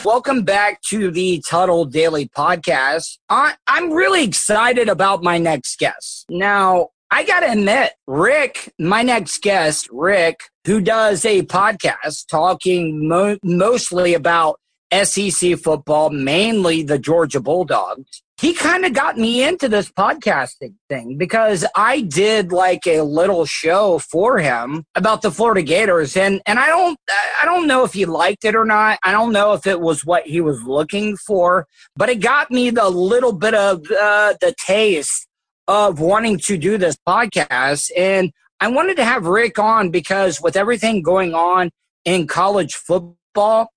[0.03, 3.19] Welcome back to the Tuddle Daily Podcast.
[3.29, 6.25] I, I'm really excited about my next guest.
[6.31, 13.07] Now, I got to admit, Rick, my next guest, Rick, who does a podcast talking
[13.07, 14.59] mo- mostly about
[14.91, 18.23] SEC football, mainly the Georgia Bulldogs.
[18.39, 23.45] He kind of got me into this podcasting thing because I did like a little
[23.45, 26.99] show for him about the Florida Gators and and I don't
[27.41, 28.99] I don't know if he liked it or not.
[29.03, 32.69] I don't know if it was what he was looking for, but it got me
[32.69, 35.27] the little bit of uh, the taste
[35.67, 40.55] of wanting to do this podcast and I wanted to have Rick on because with
[40.55, 41.69] everything going on
[42.05, 43.16] in college football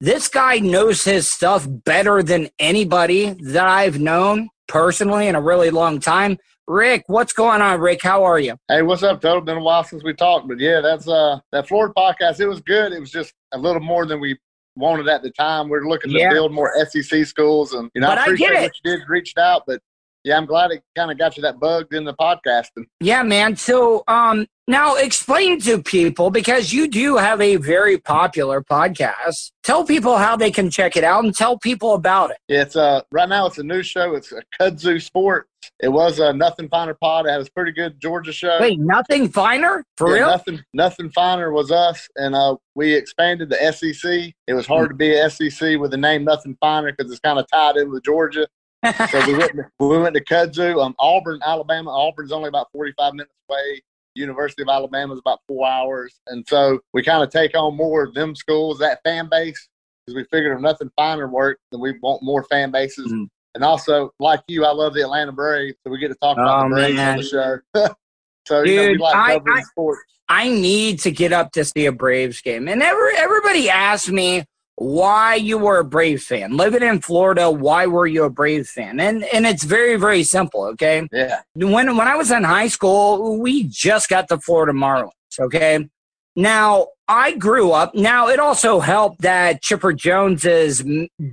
[0.00, 5.70] this guy knows his stuff better than anybody that I've known personally in a really
[5.70, 6.38] long time.
[6.66, 8.00] Rick, what's going on, Rick?
[8.02, 8.54] How are you?
[8.68, 9.40] Hey, what's up, Tuddle?
[9.40, 12.40] Been a while since we talked, but yeah, that's uh that Florida podcast.
[12.40, 12.92] It was good.
[12.92, 14.38] It was just a little more than we
[14.76, 15.68] wanted at the time.
[15.68, 16.30] We're looking to Yeah.
[16.30, 18.62] build more SEC schools, and you know, But I I appreciate get it.
[18.62, 19.80] what you did, reached out, but
[20.24, 22.86] yeah, I'm glad it kind of got you that bug in the podcasting.
[23.00, 23.56] Yeah, man.
[23.56, 29.50] So, um, now explain to people because you do have a very popular podcast.
[29.64, 32.36] Tell people how they can check it out and tell people about it.
[32.48, 34.14] It's uh right now it's a new show.
[34.14, 35.48] It's a Kudzu Sports.
[35.80, 37.26] It was a Nothing Finer Pod.
[37.26, 38.58] It was a pretty good Georgia show.
[38.60, 40.26] Wait, nothing finer for Yeah, real?
[40.28, 44.32] Nothing, nothing finer was us, and uh, we expanded the SEC.
[44.46, 47.38] It was hard to be a SEC with the name Nothing Finer because it's kind
[47.38, 48.46] of tied in with Georgia.
[49.10, 51.90] So we went, we went to Kudzu, um, Auburn, Alabama.
[51.90, 53.82] Auburn's only about forty-five minutes away.
[54.14, 58.02] University of Alabama is about four hours, and so we kind of take on more
[58.04, 59.68] of them schools, that fan base,
[60.06, 63.12] because we figured if nothing finer worked, then we want more fan bases.
[63.12, 63.28] Mhm.
[63.54, 66.66] And also, like you, I love the Atlanta Braves, so we get to talk about
[66.66, 67.10] Oh, the Braves man.
[67.10, 67.58] on the show.
[68.46, 70.00] so you know, we Dude, like I- covering I- sports.
[70.32, 72.68] I need to get up to see a Braves game.
[72.68, 74.44] And every, everybody asked me
[74.76, 76.56] why you were a Braves fan.
[76.56, 78.98] Living in Florida, why were you a Braves fan?
[78.98, 81.06] And and it's very, very simple, okay?
[81.12, 81.40] Yeah.
[81.54, 85.88] When when I was in high school, we just got the Florida Marlins, okay?
[86.36, 87.94] Now, I grew up.
[87.94, 90.84] Now, it also helped that Chipper Jones's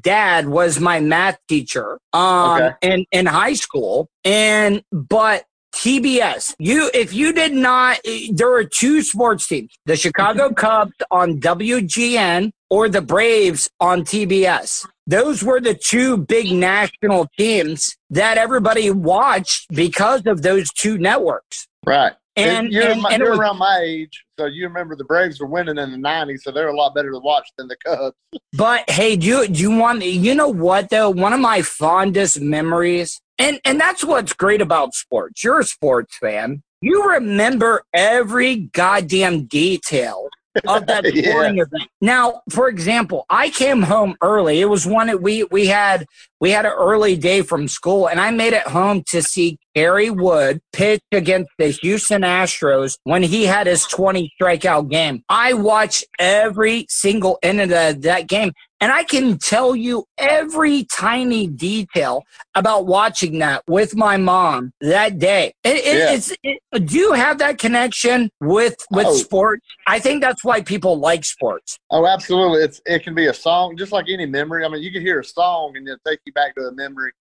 [0.01, 2.69] dad was my math teacher um, Okay.
[2.81, 4.09] in, in high school.
[4.25, 5.45] And, but
[5.75, 7.99] TBS, you, if you did not,
[8.31, 14.85] there were two sports teams, the Chicago Cubs on WGN or the Braves on TBS.
[15.05, 21.67] Those were the two big national teams that everybody watched because of those two networks.
[21.85, 22.13] Right.
[22.35, 25.39] And, you're, and, my- and you're was- around my age, so you remember the Braves
[25.39, 28.15] were winning in the '90s, so they're a lot better to watch than the Cubs.
[28.53, 31.09] But hey, do you, do you want you know what though?
[31.09, 35.43] One of my fondest memories, and and that's what's great about sports.
[35.43, 36.61] You're a sports fan.
[36.79, 40.27] You remember every goddamn detail
[40.67, 41.49] of that Yeah.
[41.51, 41.89] event.
[42.01, 44.61] Now, for example, I came home early.
[44.61, 46.05] It was one that we we had
[46.39, 50.09] we had an early day from school, and I made it home to see Kerry
[50.09, 55.23] Wood pitch against the Houston Astros when he had his 20 strikeout game.
[55.29, 57.69] I watched every single end of
[58.01, 62.23] that game, and I can tell you every tiny detail
[62.55, 65.53] about watching that with my mom that day.
[65.63, 66.13] It, it, Yeah.
[66.13, 69.13] it's, it, do you have that connection with with Oh.
[69.15, 69.65] sports?
[69.87, 71.77] I think that's why people like sports.
[71.91, 72.61] Oh, absolutely.
[72.63, 74.63] It's it can be a song, just like any memory.
[74.65, 77.11] I mean, you can hear a song and it'll take you back to a memory.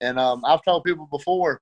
[0.00, 1.60] And um, I've told people before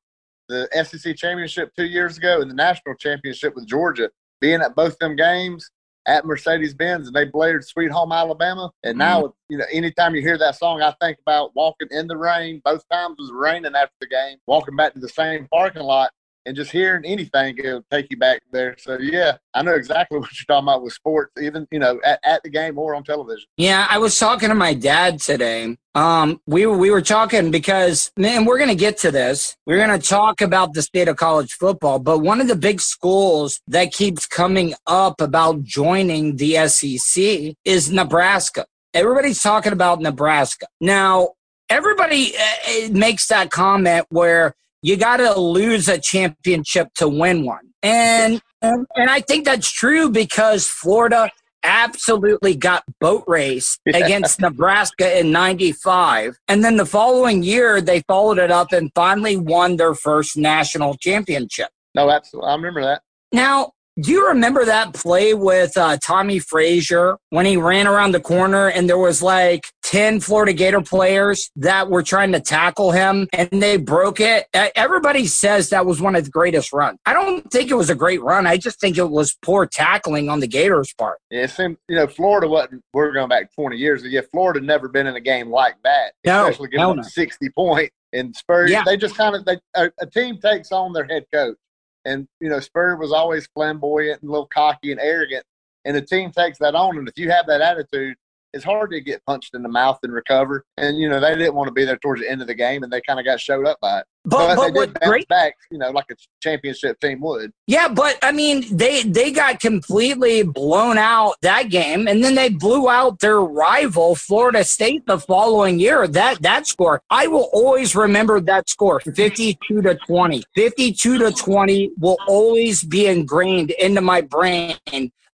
[0.48, 4.92] the SEC championship two years ago and the national championship with Georgia, being at both
[4.92, 5.70] of them games
[6.08, 9.32] at Mercedes Benz, and they blared "Sweet Home Alabama." And now, mm-hmm.
[9.50, 12.60] you know, anytime you hear that song, I think about walking in the rain.
[12.64, 16.10] Both times it was raining after the game, walking back to the same parking lot.
[16.48, 18.74] And just hearing anything it'll take you back there.
[18.78, 22.18] So yeah, I know exactly what you're talking about with sports, even you know at,
[22.24, 23.46] at the game or on television.
[23.56, 25.76] Yeah, I was talking to my dad today.
[25.94, 29.56] Um, we were we were talking because man, we're gonna get to this.
[29.66, 33.60] We're gonna talk about the state of college football, but one of the big schools
[33.68, 38.64] that keeps coming up about joining the SEC is Nebraska.
[38.94, 41.30] Everybody's talking about Nebraska now.
[41.70, 47.72] Everybody uh, makes that comment where you got to lose a championship to win one,
[47.82, 51.30] and, and and I think that's true because Florida
[51.64, 56.38] absolutely got boat race against Nebraska in 95.
[56.48, 60.94] And then the following year, they followed it up and finally won their first national
[60.94, 61.68] championship.
[61.94, 63.02] No, absolutely, I remember that.
[63.32, 68.20] Now, do you remember that play with uh, Tommie Frazier when he ran around the
[68.20, 73.26] corner and there was like 10 Florida Gator players that were trying to tackle him
[73.32, 74.46] and they broke it?
[74.54, 76.98] Everybody says that was one of the greatest runs.
[77.06, 78.46] I don't think it was a great run.
[78.46, 81.18] I just think it was poor tackling on the Gators' part.
[81.30, 84.04] Yeah, it seemed, you know, Florida wasn't, we're going back 20 years.
[84.04, 87.02] Yeah, Florida never been in a game like that, no, especially giving no.
[87.02, 87.90] 60 point.
[88.12, 88.84] And Spurs, Yeah.
[88.86, 91.56] they just kind of, they, a, a team takes on their head coach.
[92.04, 95.44] And, you know, Spur was always flamboyant and a little cocky and arrogant.
[95.84, 96.98] And the team takes that on.
[96.98, 98.16] And if you have that attitude,
[98.52, 100.64] it's hard to get punched in the mouth and recover.
[100.78, 102.82] And, you know, they didn't want to be there towards the end of the game
[102.82, 104.06] and they kind of got showed up by it.
[104.24, 107.50] But- but they did bounce great- back, you know, like a championship team would.
[107.66, 112.50] Yeah, but I mean, they they got completely blown out that game, and then they
[112.50, 116.06] blew out their rival Florida State the following year.
[116.06, 120.42] That that score, I will always remember that score, fifty-two to twenty.
[120.54, 124.76] Fifty-two to twenty will always be ingrained into my brain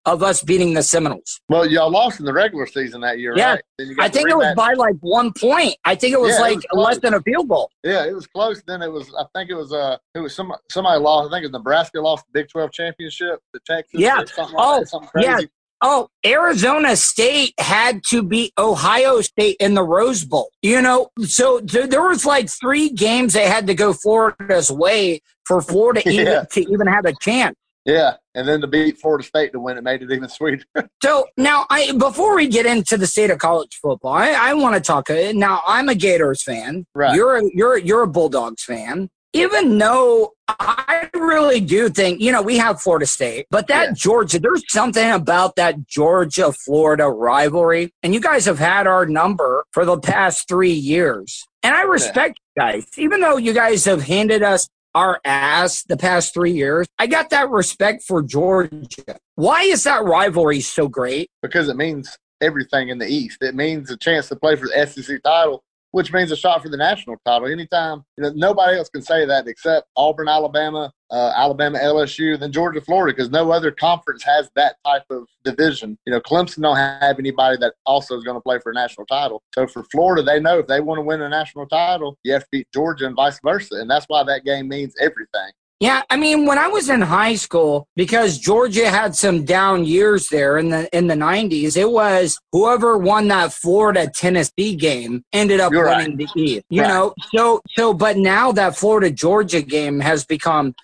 [0.06, 1.40] of us beating the Seminoles.
[1.48, 3.52] Well, y'all lost in the regular season that year, Yeah.
[3.52, 3.62] right?
[3.98, 5.76] I think it was by like one point.
[5.84, 7.70] I think it was Yeah, it like was less than a field goal.
[7.82, 8.62] Yeah, it was close.
[8.66, 9.12] Then it was.
[9.18, 9.72] I think it was.
[9.72, 11.28] Uh, it was some somebody lost.
[11.28, 13.98] I think it was Nebraska lost the Big Twelve championship to Texas.
[14.00, 14.16] Yeah.
[14.20, 15.28] or like Oh, that, crazy.
[15.28, 15.38] yeah.
[15.86, 20.48] Oh, Arizona State had to beat Ohio State in the Rose Bowl.
[20.62, 25.20] You know, so th- there was like three games they had to go Florida's way
[25.46, 26.44] for Florida even Yeah.
[26.52, 27.56] to even have a chance.
[27.84, 30.64] Yeah, and then to beat Florida State to win it made it even sweeter.
[31.02, 34.74] So now, I before we get into the state of college football, I, I want
[34.74, 35.10] to talk.
[35.10, 36.86] uh, Now, I'm a Gators fan.
[36.94, 37.14] Right.
[37.14, 39.10] You're a, you're you're a Bulldogs fan.
[39.36, 43.92] Even though I really do think, you know, we have Florida State, but that Yeah.
[43.94, 49.64] Georgia, there's something about that Georgia Florida rivalry, and you guys have had our number
[49.72, 54.02] for the past three years, and I respect you guys, even though you guys have
[54.04, 56.86] handed us our ass the past three years.
[56.98, 59.18] I got that respect for Georgia.
[59.34, 61.30] Why is that rivalry so great?
[61.42, 63.42] because it means everything in the East.
[63.42, 65.62] It means a chance to play for the SEC title,
[65.94, 67.46] which means a shot for the national title.
[67.46, 72.50] Anytime, you know, nobody else can say that except Auburn, Alabama, uh, Alabama, LSU, then
[72.50, 75.96] Georgia, Florida, because no other conference has that type of division.
[76.04, 79.06] You know, Clemson don't have anybody that also is going to play for a national
[79.06, 79.40] title.
[79.54, 82.42] So for Florida, they know if they want to win a national title, you have
[82.42, 85.52] to beat Georgia and vice versa, and that's why that game means everything.
[85.84, 90.28] Yeah, I mean, when I was in high school, because Georgia had some down years
[90.30, 95.60] there in the in the nineties, it was whoever won that Florida Tennessee game ended
[95.60, 96.64] up You're winning the East.
[96.70, 96.88] You Right.
[96.88, 100.74] know, so so but now that Florida Georgia game has become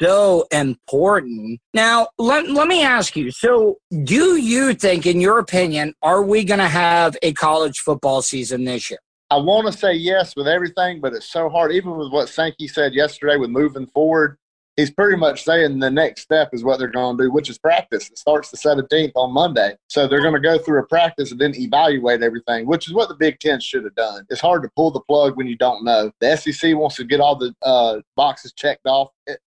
[0.00, 1.58] so important.
[1.74, 3.32] Now, let, let me ask you.
[3.32, 8.22] So, do you think, in your opinion, are we going to have a college football
[8.22, 9.00] season this year?
[9.28, 11.72] I want to say yes with everything, but it's so hard.
[11.72, 14.38] Even with what Sankey said yesterday with moving forward,
[14.76, 17.58] he's pretty much saying the next step is what they're going to do, which is
[17.58, 18.08] practice.
[18.08, 19.74] It starts the 17th on Monday.
[19.88, 23.08] So they're going to go through a practice and then evaluate everything, which is what
[23.08, 24.24] the Big Ten should have done.
[24.30, 26.12] It's hard to pull the plug when you don't know.
[26.20, 29.08] The SEC wants to get all the uh, boxes checked off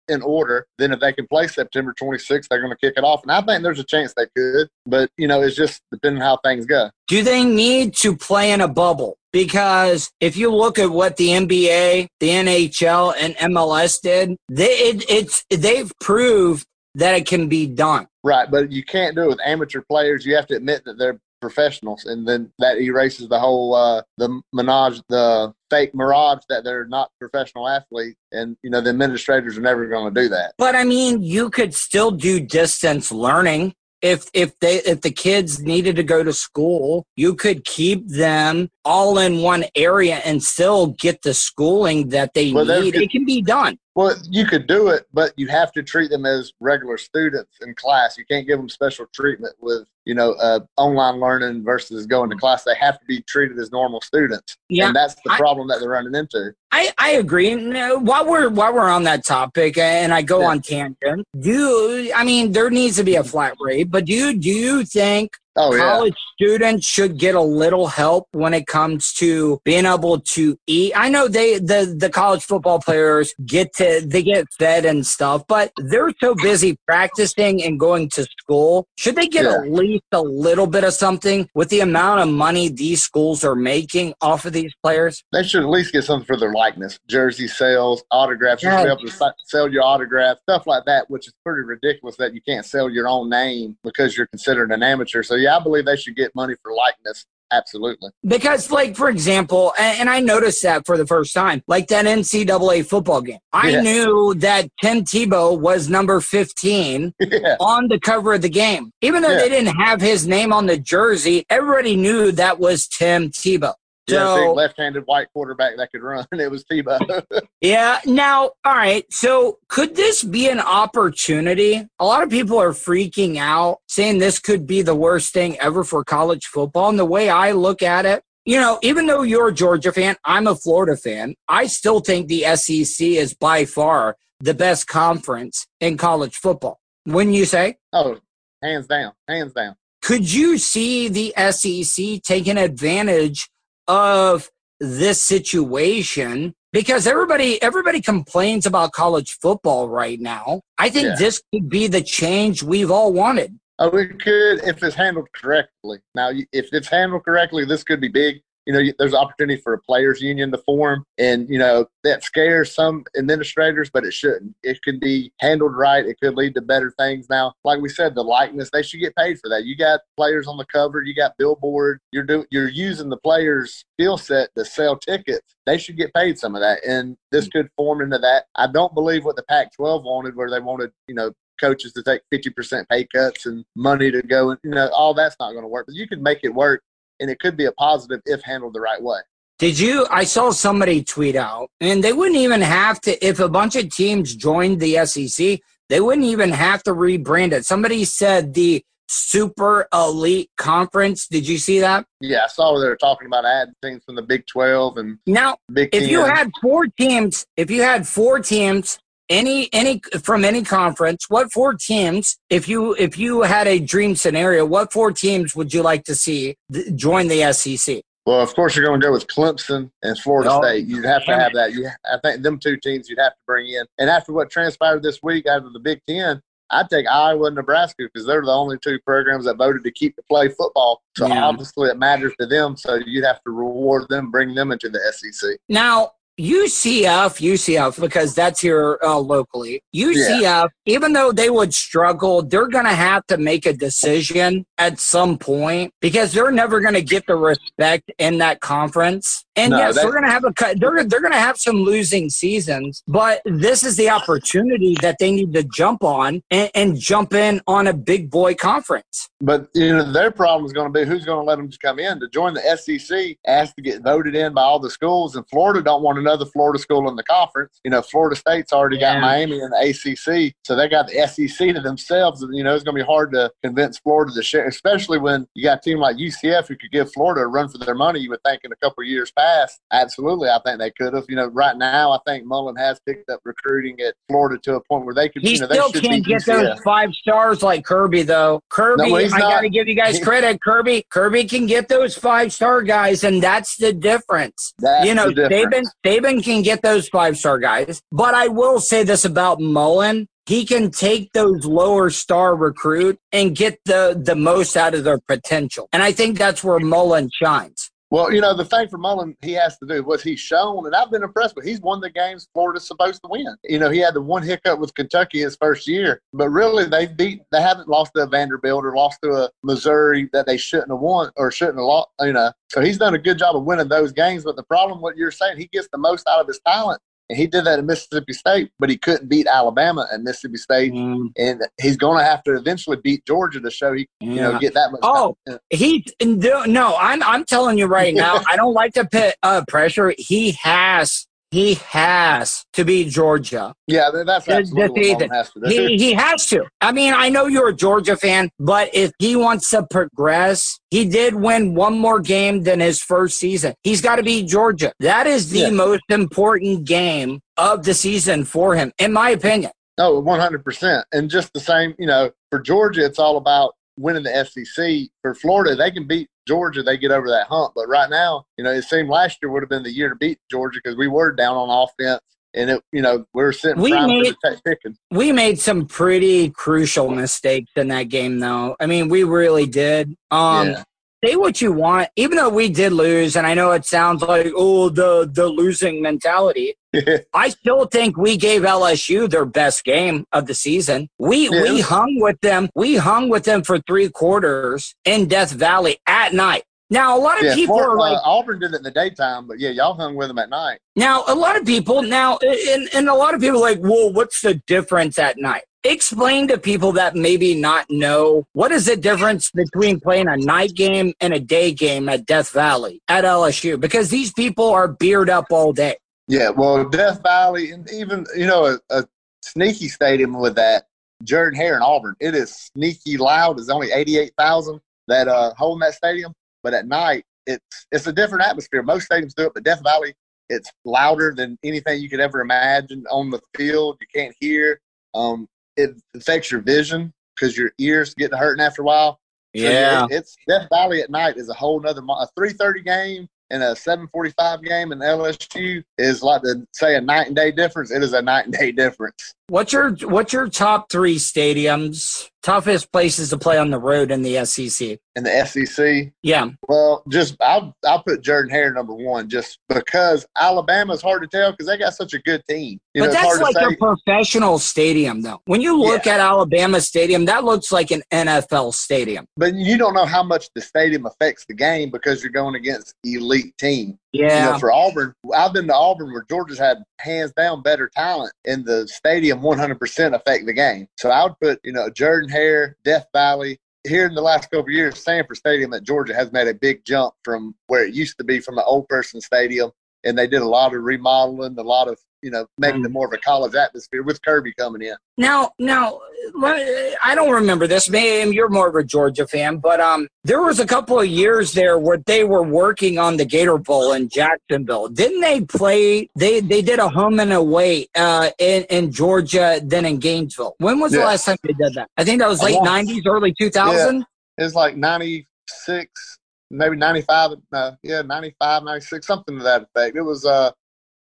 [0.10, 0.68] in order.
[0.80, 3.22] Then if they can play September 26th, they're going to kick it off.
[3.24, 6.40] And I think there's a chance they could, but, you know, it's just depending how
[6.44, 6.90] things go.
[7.08, 9.18] Do they need to play in a bubble?
[9.34, 15.10] Because if you look at what the NBA, the NHL, and MLS did, they it,
[15.10, 16.66] it's they've proved
[16.96, 18.08] that it can be done.
[18.24, 20.26] Right, but you can't do it with amateur players.
[20.26, 24.42] You have to admit that they're professionals, and then that erases the whole uh, the
[24.54, 28.20] menage, the fake mirage that they're not professional athletes.
[28.32, 30.54] And you know the administrators are never going to do that.
[30.58, 33.74] But I mean, you could still do distance learning.
[34.02, 38.70] If if they if the kids needed to go to school, you could keep them
[38.84, 42.96] all in one area and still get the schooling that they Well, need.
[42.96, 43.78] It can be done.
[43.94, 47.76] Well, you could do it, but you have to treat them as regular students in
[47.76, 48.18] class.
[48.18, 52.38] You can't give them special treatment with, you know, uh, online learning versus going to
[52.38, 52.64] class.
[52.64, 55.80] They have to be treated as normal students, Yeah, and that's the I- problem that
[55.82, 56.54] they're running into.
[56.72, 57.54] I, I agree.
[57.98, 60.48] While we're while we're on that topic, and I go Yeah.
[60.48, 63.92] on tangent, do I mean there needs to be a flat rate?
[63.92, 68.54] But do do you think Oh yeah, college students should get a little help when
[68.54, 70.94] it comes to being able to eat.
[70.96, 75.44] I know they the the college football players get to they get fed and stuff,
[75.48, 78.88] but they're so busy practicing and going to school.
[78.98, 79.56] Should they get Yeah.
[79.56, 83.56] at least a little bit of something with the amount of money these schools are
[83.56, 85.22] making off of these players?
[85.34, 88.64] they should at least get something for their likeness, jersey sales, autographs.
[88.64, 88.84] You should Yeah.
[88.96, 92.42] be able to sell your autograph, stuff like that, which is pretty ridiculous that you
[92.42, 95.24] can't sell your own name because you're considered an amateur.
[95.24, 97.26] So yeah, I believe they should get money for likeness.
[97.54, 98.10] Absolutely.
[98.26, 102.06] Because, like, for example, and, and I noticed that for the first time, like that
[102.06, 103.40] NCAA football game.
[103.52, 103.82] I Yeah.
[103.82, 107.58] knew that Tim Tebow was number 15 yeah.
[107.60, 108.92] on the cover of the game.
[109.02, 109.40] Even though Yeah.
[109.40, 113.74] they didn't have his name on the jersey, everybody knew that was Tim Tebow.
[114.12, 116.26] Yeah, big left-handed white quarterback that could run.
[116.32, 117.24] It was Tebow.
[117.62, 118.00] yeah.
[118.06, 119.06] Now, all right.
[119.12, 121.88] So, could this be an opportunity?
[122.00, 125.84] A lot of people are freaking out, saying this could be the worst thing ever
[125.84, 126.90] for college football.
[126.90, 130.16] And the way I look at it, you know, even though you're a Georgia fan,
[130.26, 131.36] I'm a Florida fan.
[131.48, 136.80] I still think the SEC is by far the best conference in college football.
[137.06, 137.78] Wouldn't you say?
[137.94, 138.18] oh,
[138.64, 139.76] hands down, hands down.
[140.02, 143.50] could you see the SEC taking advantage
[143.88, 146.54] of this situation?
[146.74, 150.62] Because everybody everybody complains about college football right now.
[150.78, 151.16] I think Yeah.
[151.18, 153.60] this could be the change we've all wanted.
[153.80, 156.00] Oh, it could if it's handled correctly.
[156.16, 158.42] Now, if it's handled correctly, this could be big.
[158.66, 162.74] You know, there's opportunity for a players' union to form, and you know that scares
[162.74, 164.56] some administrators, but it shouldn't.
[164.64, 166.06] It could be handled right.
[166.06, 167.28] It could lead to better things.
[167.30, 169.66] Now, like we said, the likeness they should get paid for that.
[169.66, 172.00] You got players on the cover, you got billboard.
[172.12, 175.56] You're do you're using the players' skill set to sell tickets.
[175.66, 177.52] They should get paid some of that, and this mm.
[177.54, 178.46] could form into that.
[178.56, 181.32] I don't believe what the Pac-12 wanted, where they wanted you know
[181.62, 185.36] coaches to take 50% pay cuts and money to go and you know all that's
[185.40, 186.82] not going to work but you can make it work
[187.22, 189.20] and it could be a positive if handled the right way
[189.60, 190.08] Did you?
[190.10, 193.90] I saw somebody tweet out, and they wouldn't even have to, if a bunch of
[193.90, 195.60] teams joined the SEC,
[195.90, 197.66] they wouldn't even have to rebrand it.
[197.66, 201.28] Somebody said the Super Elite Conference.
[201.28, 202.06] Did you see that?
[202.22, 205.18] yeah i saw where they were talking about adding things from the big 12 and
[205.26, 209.00] Now, big if you had four teams, if you had four teams,
[209.32, 212.38] any any from any conference, what four teams?
[212.50, 216.14] If you if you had a dream scenario, what four teams would you like to
[216.16, 218.02] see th- join the SEC?
[218.28, 221.26] well of course you're going to go with clemson and florida Oh, state you'd have
[221.26, 224.12] to have that you, i think them two teams you'd have to bring in and
[224.12, 226.40] after what transpired this week out of the big 10
[226.74, 230.16] I'd take Iowa and Nebraska because they're the only two programs that voted to keep
[230.16, 231.02] to play football.
[231.18, 231.44] So Yeah.
[231.44, 232.78] obviously it matters to them.
[232.78, 235.58] So you'd have to reward them, bring them into the SEC.
[235.68, 236.12] Now,
[236.42, 239.84] UCF, UCF, because that's here uh, locally.
[239.94, 245.00] UCF, even though they would struggle, they're going to have to make a decision at
[245.00, 249.46] some point because they're never going to get the respect in that conference.
[249.56, 250.80] And No, yes, they- they're going to have a cut.
[250.80, 255.32] They're they're going to have some losing seasons, but this is the opportunity that they
[255.32, 259.30] need to jump on and, and jump in on a big boy conference.
[259.40, 261.82] But you know their problem is going to be who's going to let them just
[261.82, 263.38] come in to join the SEC.
[263.46, 266.80] Has to get voted in by all the schools, and Florida don't want another Florida
[266.80, 267.80] school in the conference.
[267.84, 269.14] You know, Florida State's already Yeah.
[269.16, 272.42] got Miami in the ACC, so they got the SEC to themselves.
[272.42, 275.46] And you know, it's going to be hard to convince Florida to share, especially when
[275.54, 278.20] you got a team like UCF who could give Florida a run for their money.
[278.20, 281.26] You would think in a couple of years past, absolutely, I think they could have.
[281.30, 284.84] You know, right now, I think Mullen has picked up recruiting at Florida to a
[284.84, 285.42] point where they could.
[285.42, 286.46] He you know, they still can't get UCF.
[286.46, 288.62] those five stars like Kirby, though.
[288.70, 290.62] Kirby, No, I got to give you guys credit.
[290.62, 294.74] Kirby, Kirby can get those five star guys, and that's the difference.
[294.80, 295.90] That's you know, the difference.
[296.06, 300.28] Saban, Saban can get those five star guys, but I will say this about Mullen.
[300.52, 305.18] He can take those lower star recruit and get the, the most out of their
[305.18, 305.88] potential.
[305.94, 307.90] And I think that's where Mullen shines.
[308.10, 310.94] Well, you know, the thing for Mullen he has to do was he's shown, and
[310.94, 313.56] I've been impressed, but he's won the games Florida's supposed to win.
[313.64, 317.16] You know, he had the one hiccup with Kentucky his first year, but really they've
[317.16, 320.92] beat, they haven't lost to a Vanderbilt or lost to a Missouri that they shouldn't
[320.92, 322.52] have won or shouldn't have lost, you know.
[322.68, 324.44] So he's done a good job of winning those games.
[324.44, 327.02] But the problem, what you're saying, he gets the most out of his talent
[327.32, 330.92] and he did that at Mississippi State, but he couldn't beat Alabama at Mississippi State,
[330.92, 334.60] Mm, and he's going to have to eventually beat Georgia to show he you know
[334.60, 335.00] get that much.
[335.02, 335.60] Oh, time.
[335.70, 339.64] he no, no, I'm I'm telling you right now, I don't like to put uh,
[339.66, 340.14] pressure.
[340.18, 343.74] He has he has to beat Georgia.
[343.88, 345.62] yeah, that's absolutely what has to.
[345.68, 346.64] He he has to.
[346.80, 351.06] I mean, I know you're a Georgia fan, but if he wants to progress, he
[351.06, 353.74] did win one more game than his first season.
[353.84, 354.94] He's got to beat Georgia.
[355.02, 355.70] That is the Yeah.
[355.72, 359.72] most important game of the season for him, in my opinion.
[359.98, 361.06] Oh, hundred percent.
[361.12, 365.10] And just the same, you know, for Georgia, it's all about winning the SEC.
[365.22, 367.74] For Florida, they can beat Georgia, they get over that hump.
[367.76, 370.16] But right now, you know, it seemed last year would have been the year to
[370.16, 372.22] beat Georgia because we were down on offense,
[372.54, 375.86] and it, you know, we were sitting We made- for the t- We made some
[375.86, 378.76] pretty crucial mistakes in that game, though.
[378.80, 380.16] I mean, we really did.
[380.32, 380.84] Um, Yeah.
[381.24, 384.52] Say what you want, even though we did lose, and I know it sounds like
[384.56, 386.74] oh the the losing mentality.
[387.34, 391.10] I still think we gave LSU their best game of the season.
[391.20, 391.62] We Yeah.
[391.62, 392.70] we hung with them.
[392.74, 396.64] We hung with them for three quarters in Death Valley at night.
[396.90, 399.48] Now a lot of yeah, people are like, uh, Auburn did it in the daytime,
[399.48, 400.80] but yeah, y'all hung with them at night.
[400.96, 404.12] now a lot of people now, and, and a lot of people are like, well,
[404.12, 405.64] what's the difference at night?
[405.84, 410.76] Explain to people that maybe not know what is the difference between playing a night
[410.76, 415.30] game and a day game at Death Valley at LSU because these people are beard
[415.30, 415.96] up all day.
[416.28, 419.06] Yeah, well, Death Valley, and even you know a, a
[419.42, 420.86] sneaky stadium with that
[421.24, 422.16] Jordan Hare in Auburn.
[422.20, 423.60] It is sneaky loud.
[423.60, 427.88] It's only eighty eight thousand that uh hold in that stadium, but at night it's
[427.92, 428.84] it's a different atmosphere.
[428.84, 430.14] Most stadiums do it, but Death Valley
[430.52, 433.98] it's louder than anything you could ever imagine on the field.
[434.02, 434.80] You can't hear.
[435.14, 435.48] Um,
[435.78, 439.20] it affects your vision because your ears get to hurting after a while.
[439.56, 439.64] So,
[440.10, 443.62] it- it's Death Valley at night is a whole nother a three thirty game and
[443.62, 447.52] a seven forty five game in LSU is like to say a night and day
[447.52, 447.92] difference.
[447.92, 449.34] It is a night and day difference.
[449.48, 452.30] What's your what's your top three stadiums?
[452.44, 454.98] Toughest places to play on the road in the SEC?
[455.16, 460.26] In the SEC, Yeah, well, just I'll I'll put Jordan Hare number one just because
[460.40, 462.80] Alabama's hard to tell because they got such a good team.
[462.94, 465.42] You but know, that's like a professional stadium, though.
[465.46, 469.26] When you look at Alabama Stadium, that looks like an NFL stadium.
[469.38, 472.96] but you don't know how much the stadium affects the game because you're going against
[473.04, 474.00] elite team.
[474.14, 477.90] Yeah, You know, for Auburn, I've been to Auburn where Georgia's had hands down better
[477.90, 480.88] talent, and the stadium 100% affect the game.
[480.98, 483.60] So I would put, you know, Jordan Hare, Death Valley.
[483.88, 486.84] Here in the last couple of years, Sanford Stadium at Georgia has made a big
[486.86, 489.72] jump from where it used to be from the old person stadium,
[490.04, 493.08] and they did a lot of remodeling, a lot of you know making it more
[493.08, 494.96] of a college atmosphere with Kirby coming in.
[495.18, 496.00] Now, now,
[496.44, 497.90] I don't remember this.
[497.90, 501.54] Maybe you're more of a Georgia fan, but um, there was a couple of years
[501.54, 504.88] there where they were working on the Gator Bowl in Jacksonville.
[504.88, 506.10] Didn't they play?
[506.16, 510.56] They they did a home and away uh, in in Georgia, then in Gainesville.
[510.58, 511.90] When was the last time they did that?
[511.98, 514.06] I think that was late want- '90s, early 2000.
[514.38, 516.18] It's like 96,
[516.50, 519.96] maybe 95, no, yeah, 95, 96, something to that effect.
[519.96, 520.52] It was uh,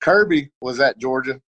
[0.06, 1.41] Kirby was at Georgia.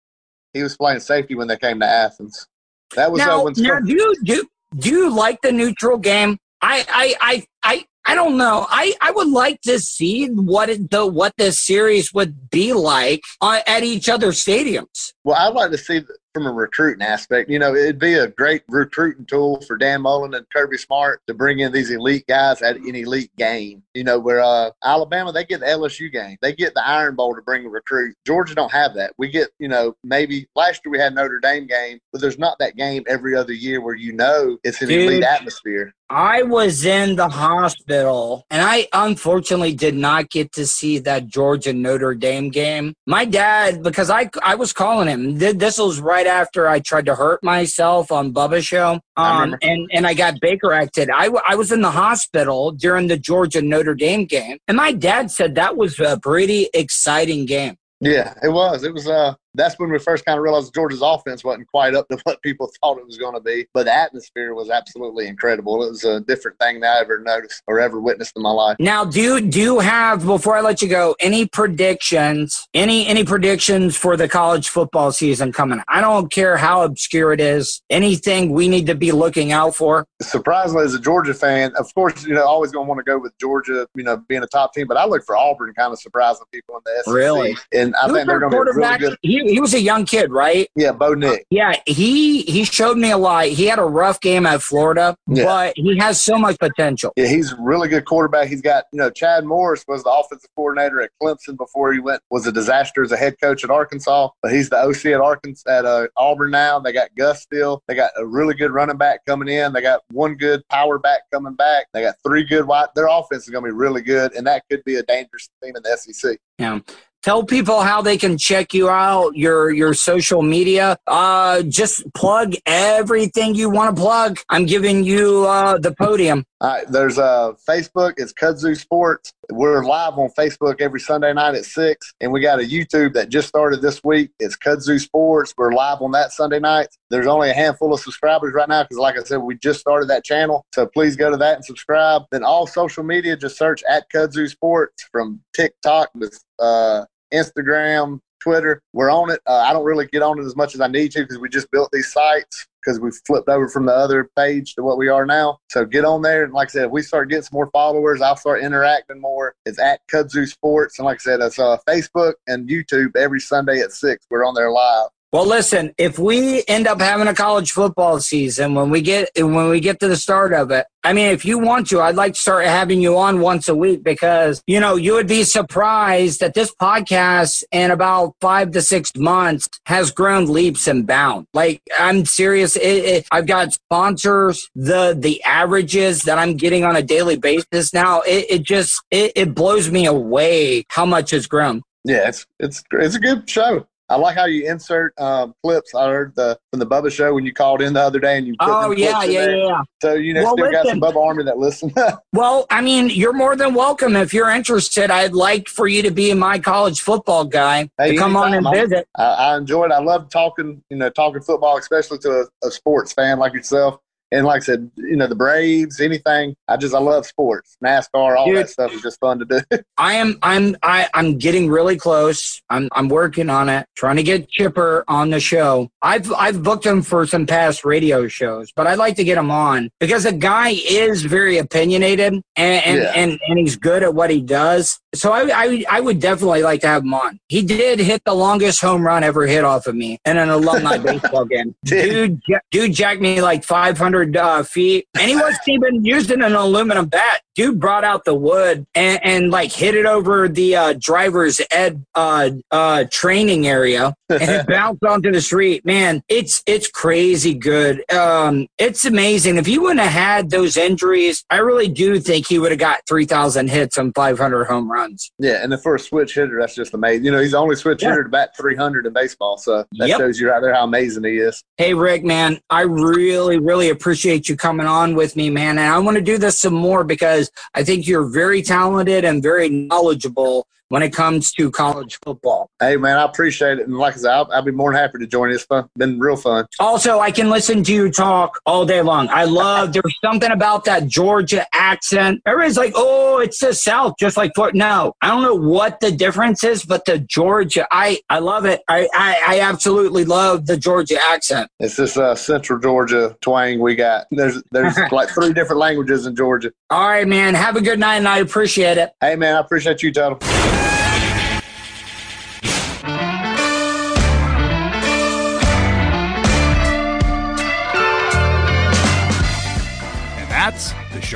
[0.54, 2.48] He was playing safety when they came to Athens.
[2.94, 4.48] That was Now, when now, do you do
[4.78, 6.38] do you like the neutral game?
[6.62, 7.84] I I I I.
[8.08, 8.64] I don't know.
[8.70, 13.20] I, I would like to see what it, the what this series would be like
[13.40, 15.12] uh, at each other's stadiums.
[15.24, 16.02] Well, I'd like to see
[16.36, 17.48] from a recruiting aspect.
[17.48, 21.32] You know, it'd be a great recruiting tool for Dan Mullen and Kirby Smart to
[21.32, 23.82] bring in these elite guys at an elite game.
[23.94, 27.34] You know, where uh, Alabama they get the LSU game, they get the Iron Bowl
[27.34, 28.16] to bring a recruit.
[28.26, 29.14] Georgia don't have that.
[29.16, 32.58] We get, you know, maybe last year we had Notre Dame game, but there's not
[32.58, 35.10] that game every other year where you know it's an Dude.
[35.10, 35.94] elite atmosphere.
[36.08, 41.72] I was in the hospital and I unfortunately did not get to see that Georgia
[41.72, 42.94] Notre Dame game.
[43.06, 47.16] My dad, because I, I was calling him, this was right after I tried to
[47.16, 49.00] hurt myself on Bubba show.
[49.16, 51.10] Um, and, and I got Baker acted.
[51.10, 54.58] I, w- I was in the hospital during the Georgia Notre Dame game.
[54.68, 57.76] And my dad said that was a pretty exciting game.
[58.00, 58.84] Yeah, it was.
[58.84, 59.08] It was.
[59.08, 62.40] Uh, that's when we first kind of realized Georgia's offense wasn't quite up to what
[62.42, 63.66] people thought it was going to be.
[63.72, 65.82] But the atmosphere was absolutely incredible.
[65.82, 68.76] It was a different thing that I ever noticed or ever witnessed in my life.
[68.78, 72.68] Now, do you, do you have before I let you go any predictions?
[72.74, 75.80] Any any predictions for the college football season coming?
[75.88, 77.82] I don't care how obscure it is.
[77.90, 80.06] Anything we need to be looking out for?
[80.20, 83.18] Surprisingly, as a Georgia fan, of course, you know, always going to want to go
[83.18, 84.86] with Georgia, you know, being a top team.
[84.86, 87.14] But I look for Auburn kind of surprising people in the SEC.
[87.14, 87.56] Really?
[87.72, 89.18] And I Who's think they're going to be really good.
[89.22, 90.68] He, he was a young kid, right?
[90.76, 91.44] Yeah, Bo Nix.
[91.50, 93.46] Yeah, he he showed me a lot.
[93.46, 95.44] He had a rough game at Florida, Yeah.
[95.44, 97.12] but he has so much potential.
[97.16, 98.48] Yeah, he's a really good quarterback.
[98.48, 102.20] He's got, you know, Chad Morris was the offensive coordinator at Clemson before he went
[102.30, 104.28] was a disaster as a head coach at Arkansas.
[104.42, 106.78] But he's the OC at Arkansas at uh, Auburn now.
[106.80, 107.82] They got Gus still.
[107.88, 109.72] They got a really good running back coming in.
[109.72, 111.86] They got one good power back coming back.
[111.92, 112.88] They got three good wide.
[112.94, 115.74] Their offense is going to be really good, and that could be a dangerous team
[115.76, 116.38] in the SEC.
[116.58, 116.80] Yeah.
[117.22, 120.96] Tell people how they can check you out, your your social media.
[121.06, 124.38] Uh, just plug everything you want to plug.
[124.48, 126.44] I'm giving you uh, the podium.
[126.88, 128.14] There's uh, Facebook.
[128.16, 129.32] It's Kudzu Sports.
[129.50, 133.28] We're live on Facebook every Sunday night at six, and we got a YouTube that
[133.28, 134.30] just started this week.
[134.40, 135.52] It's Kudzu Sports.
[135.56, 136.88] We're live on that Sunday night.
[137.10, 140.08] There's only a handful of subscribers right now because, like I said, we just started
[140.08, 140.64] that channel.
[140.74, 142.22] So please go to that and subscribe.
[142.30, 148.82] Then all social media, just search at Kudzu Sports from TikTok to uh, Instagram, Twitter.
[148.92, 149.40] We're on it.
[149.46, 151.48] Uh, I don't really get on it as much as I need to because we
[151.48, 155.08] just built these sites because we flipped over from the other page to what we
[155.08, 155.58] are now.
[155.70, 156.44] So get on there.
[156.44, 159.54] And like I said, if we start getting some more followers, I'll start interacting more.
[159.64, 160.98] It's at Kudzu Sports.
[160.98, 164.26] And like I said, it's uh, Facebook and YouTube every Sunday at 6.
[164.30, 165.08] We're on there live.
[165.32, 169.68] Well, listen, if we end up having a college football season when we get when
[169.68, 172.34] we get to the start of it, I mean, if you want to, I'd like
[172.34, 176.38] to start having you on once a week because you know you would be surprised
[176.40, 181.48] that this podcast in about five to six months has grown leaps and bounds.
[181.52, 184.70] Like I'm serious, it, it, I've got sponsors.
[184.76, 189.54] The the averages that I'm getting on a daily basis now, it, it just it,
[189.56, 191.82] blows me away how much it's grown.
[192.04, 193.86] Yeah, it's it's it's a good show.
[194.08, 195.94] I like how you insert um, clips.
[195.94, 198.46] I heard the from the Bubba show when you called in the other day and
[198.46, 199.56] you put Oh yeah, yeah, there.
[199.56, 199.82] yeah.
[200.00, 201.16] So you know, Well, still got some listen.
[201.20, 201.92] Bubba Army that listen.
[202.32, 205.10] Well, I mean, you're more than welcome if you're interested.
[205.10, 208.66] I'd like for you to be my college football guy Hey, to come on and.
[208.66, 209.08] I'm- visit.
[209.16, 209.92] I, I enjoy it.
[209.92, 213.98] I love talking, you know, talking football, especially to a, a sports fan like yourself.
[214.32, 216.56] And like I said, you know, the Braves, anything.
[216.66, 218.56] I just I love sports, NASCAR, all Dude.
[218.56, 219.60] that stuff is just fun to do.
[219.98, 222.60] I am I'm I, I'm getting really close.
[222.68, 225.88] I'm I'm working on it, trying to get Chipper on the show.
[226.02, 229.50] I've I've booked him for some past radio shows, but I'd like to get him
[229.50, 233.12] on because the guy is very opinionated and and, Yeah.
[233.14, 234.98] and, and he's good at what he does.
[235.16, 237.40] So I, I I would definitely like to have him on.
[237.48, 240.98] He did hit the longest home run ever hit off of me in an alumni
[241.10, 241.74] baseball game.
[241.84, 242.40] Dude,
[242.70, 247.42] dude jacked me like 500 uh, feet, and he wasn't even using an aluminum bat.
[247.56, 252.04] Dude brought out the wood and, and like hit it over the uh, driver's ed
[252.14, 255.82] uh, uh, training area, and it bounced onto the street.
[255.84, 258.04] Man, it's it's crazy good.
[258.12, 259.56] Um, it's amazing.
[259.56, 263.00] If he wouldn't have had those injuries, I really do think he would have got
[263.08, 265.32] 3,000 hits and 500 home runs.
[265.38, 267.24] yeah, and then for a switch hitter, that's just amazing.
[267.24, 268.10] You know, he's the only switch Yeah.
[268.10, 270.18] hitter to bat 300 in baseball, so that Yep.
[270.18, 271.64] shows you right there how amazing he is.
[271.78, 275.78] Hey, Rick, man, I really, really appreciate you coming on with me, man.
[275.78, 279.42] And I want to do this some more because I think you're very talented and
[279.42, 282.70] very knowledgeable when it comes to college football.
[282.80, 285.18] Hey, man, I appreciate it, and like I said, I'll, I'll be more than happy
[285.18, 285.50] to join.
[285.50, 286.66] It's fun, been real fun.
[286.78, 289.28] Also, I can listen to you talk all day long.
[289.30, 292.40] I love there's something about that Georgia accent.
[292.46, 294.78] Everybody's like, "Oh, it's the South," just like Florida.
[294.78, 298.82] No, I don't know what the difference is, but the Georgia, I I love it.
[298.88, 301.70] I I, I absolutely love the Georgia accent.
[301.80, 304.26] It's this uh, Central Georgia twang we got.
[304.30, 306.72] There's there's like three different languages in Georgia.
[306.90, 307.54] All right, man.
[307.54, 309.12] Have a good night, and I appreciate it.
[309.20, 310.38] Hey, man, I appreciate you, Tuddle.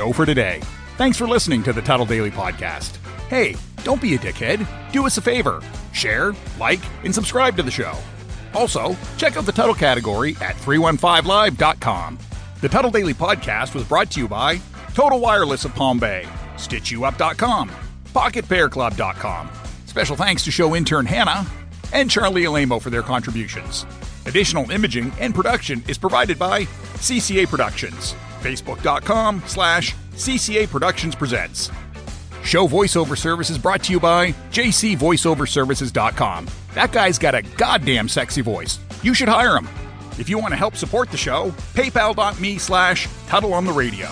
[0.01, 0.61] Show for today.
[0.97, 2.97] Thanks for listening to the Tuddle Daily Podcast.
[3.29, 4.65] Hey, don't be a dickhead.
[4.91, 5.61] Do us a favor.
[5.93, 7.93] Share, like, and subscribe to the show.
[8.55, 12.17] Also, check out the Tuddle category at 315live.com.
[12.61, 14.59] The Tuddle Daily Podcast was brought to you by
[14.95, 16.25] Total Wireless of Palm Bay,
[16.55, 17.69] StitchYouUp.com,
[18.05, 19.51] PocketPairClub.com.
[19.85, 21.45] Special thanks to show intern Hannah
[21.93, 23.85] and Charlie Alamo for their contributions.
[24.25, 26.63] Additional imaging and production is provided by
[26.95, 28.15] CCA Productions.
[28.41, 31.71] Facebook.com slash CCA Productions Presents.
[32.43, 36.47] Show voiceover service is brought to you by jcvoiceoverservices.com.
[36.73, 38.79] That guy's got a goddamn sexy voice.
[39.03, 39.67] You should hire him.
[40.17, 44.07] If you want to help support the show, paypal.me slash Tuddle on the radio.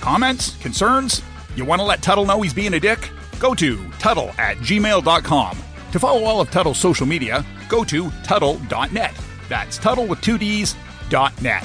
[0.00, 0.56] Comments?
[0.56, 1.22] Concerns?
[1.56, 3.10] You want to let Tuddle know he's being a dick?
[3.38, 5.58] Go to Tuddle at gmail.com.
[5.92, 9.14] To follow all of Tuddle's social media, go to Tuddle.net.
[9.48, 10.74] That's Tuddle with two D's,
[11.08, 11.64] dot net.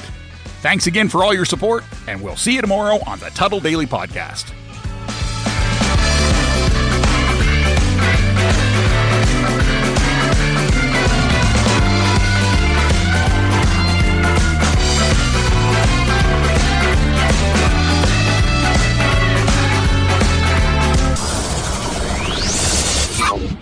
[0.62, 3.88] Thanks again for all your support, and we'll see you tomorrow on the Tuddle Daily
[3.88, 4.51] Podcast.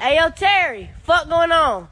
[0.02, 1.88] Hey, yo, Terry, fuck going on?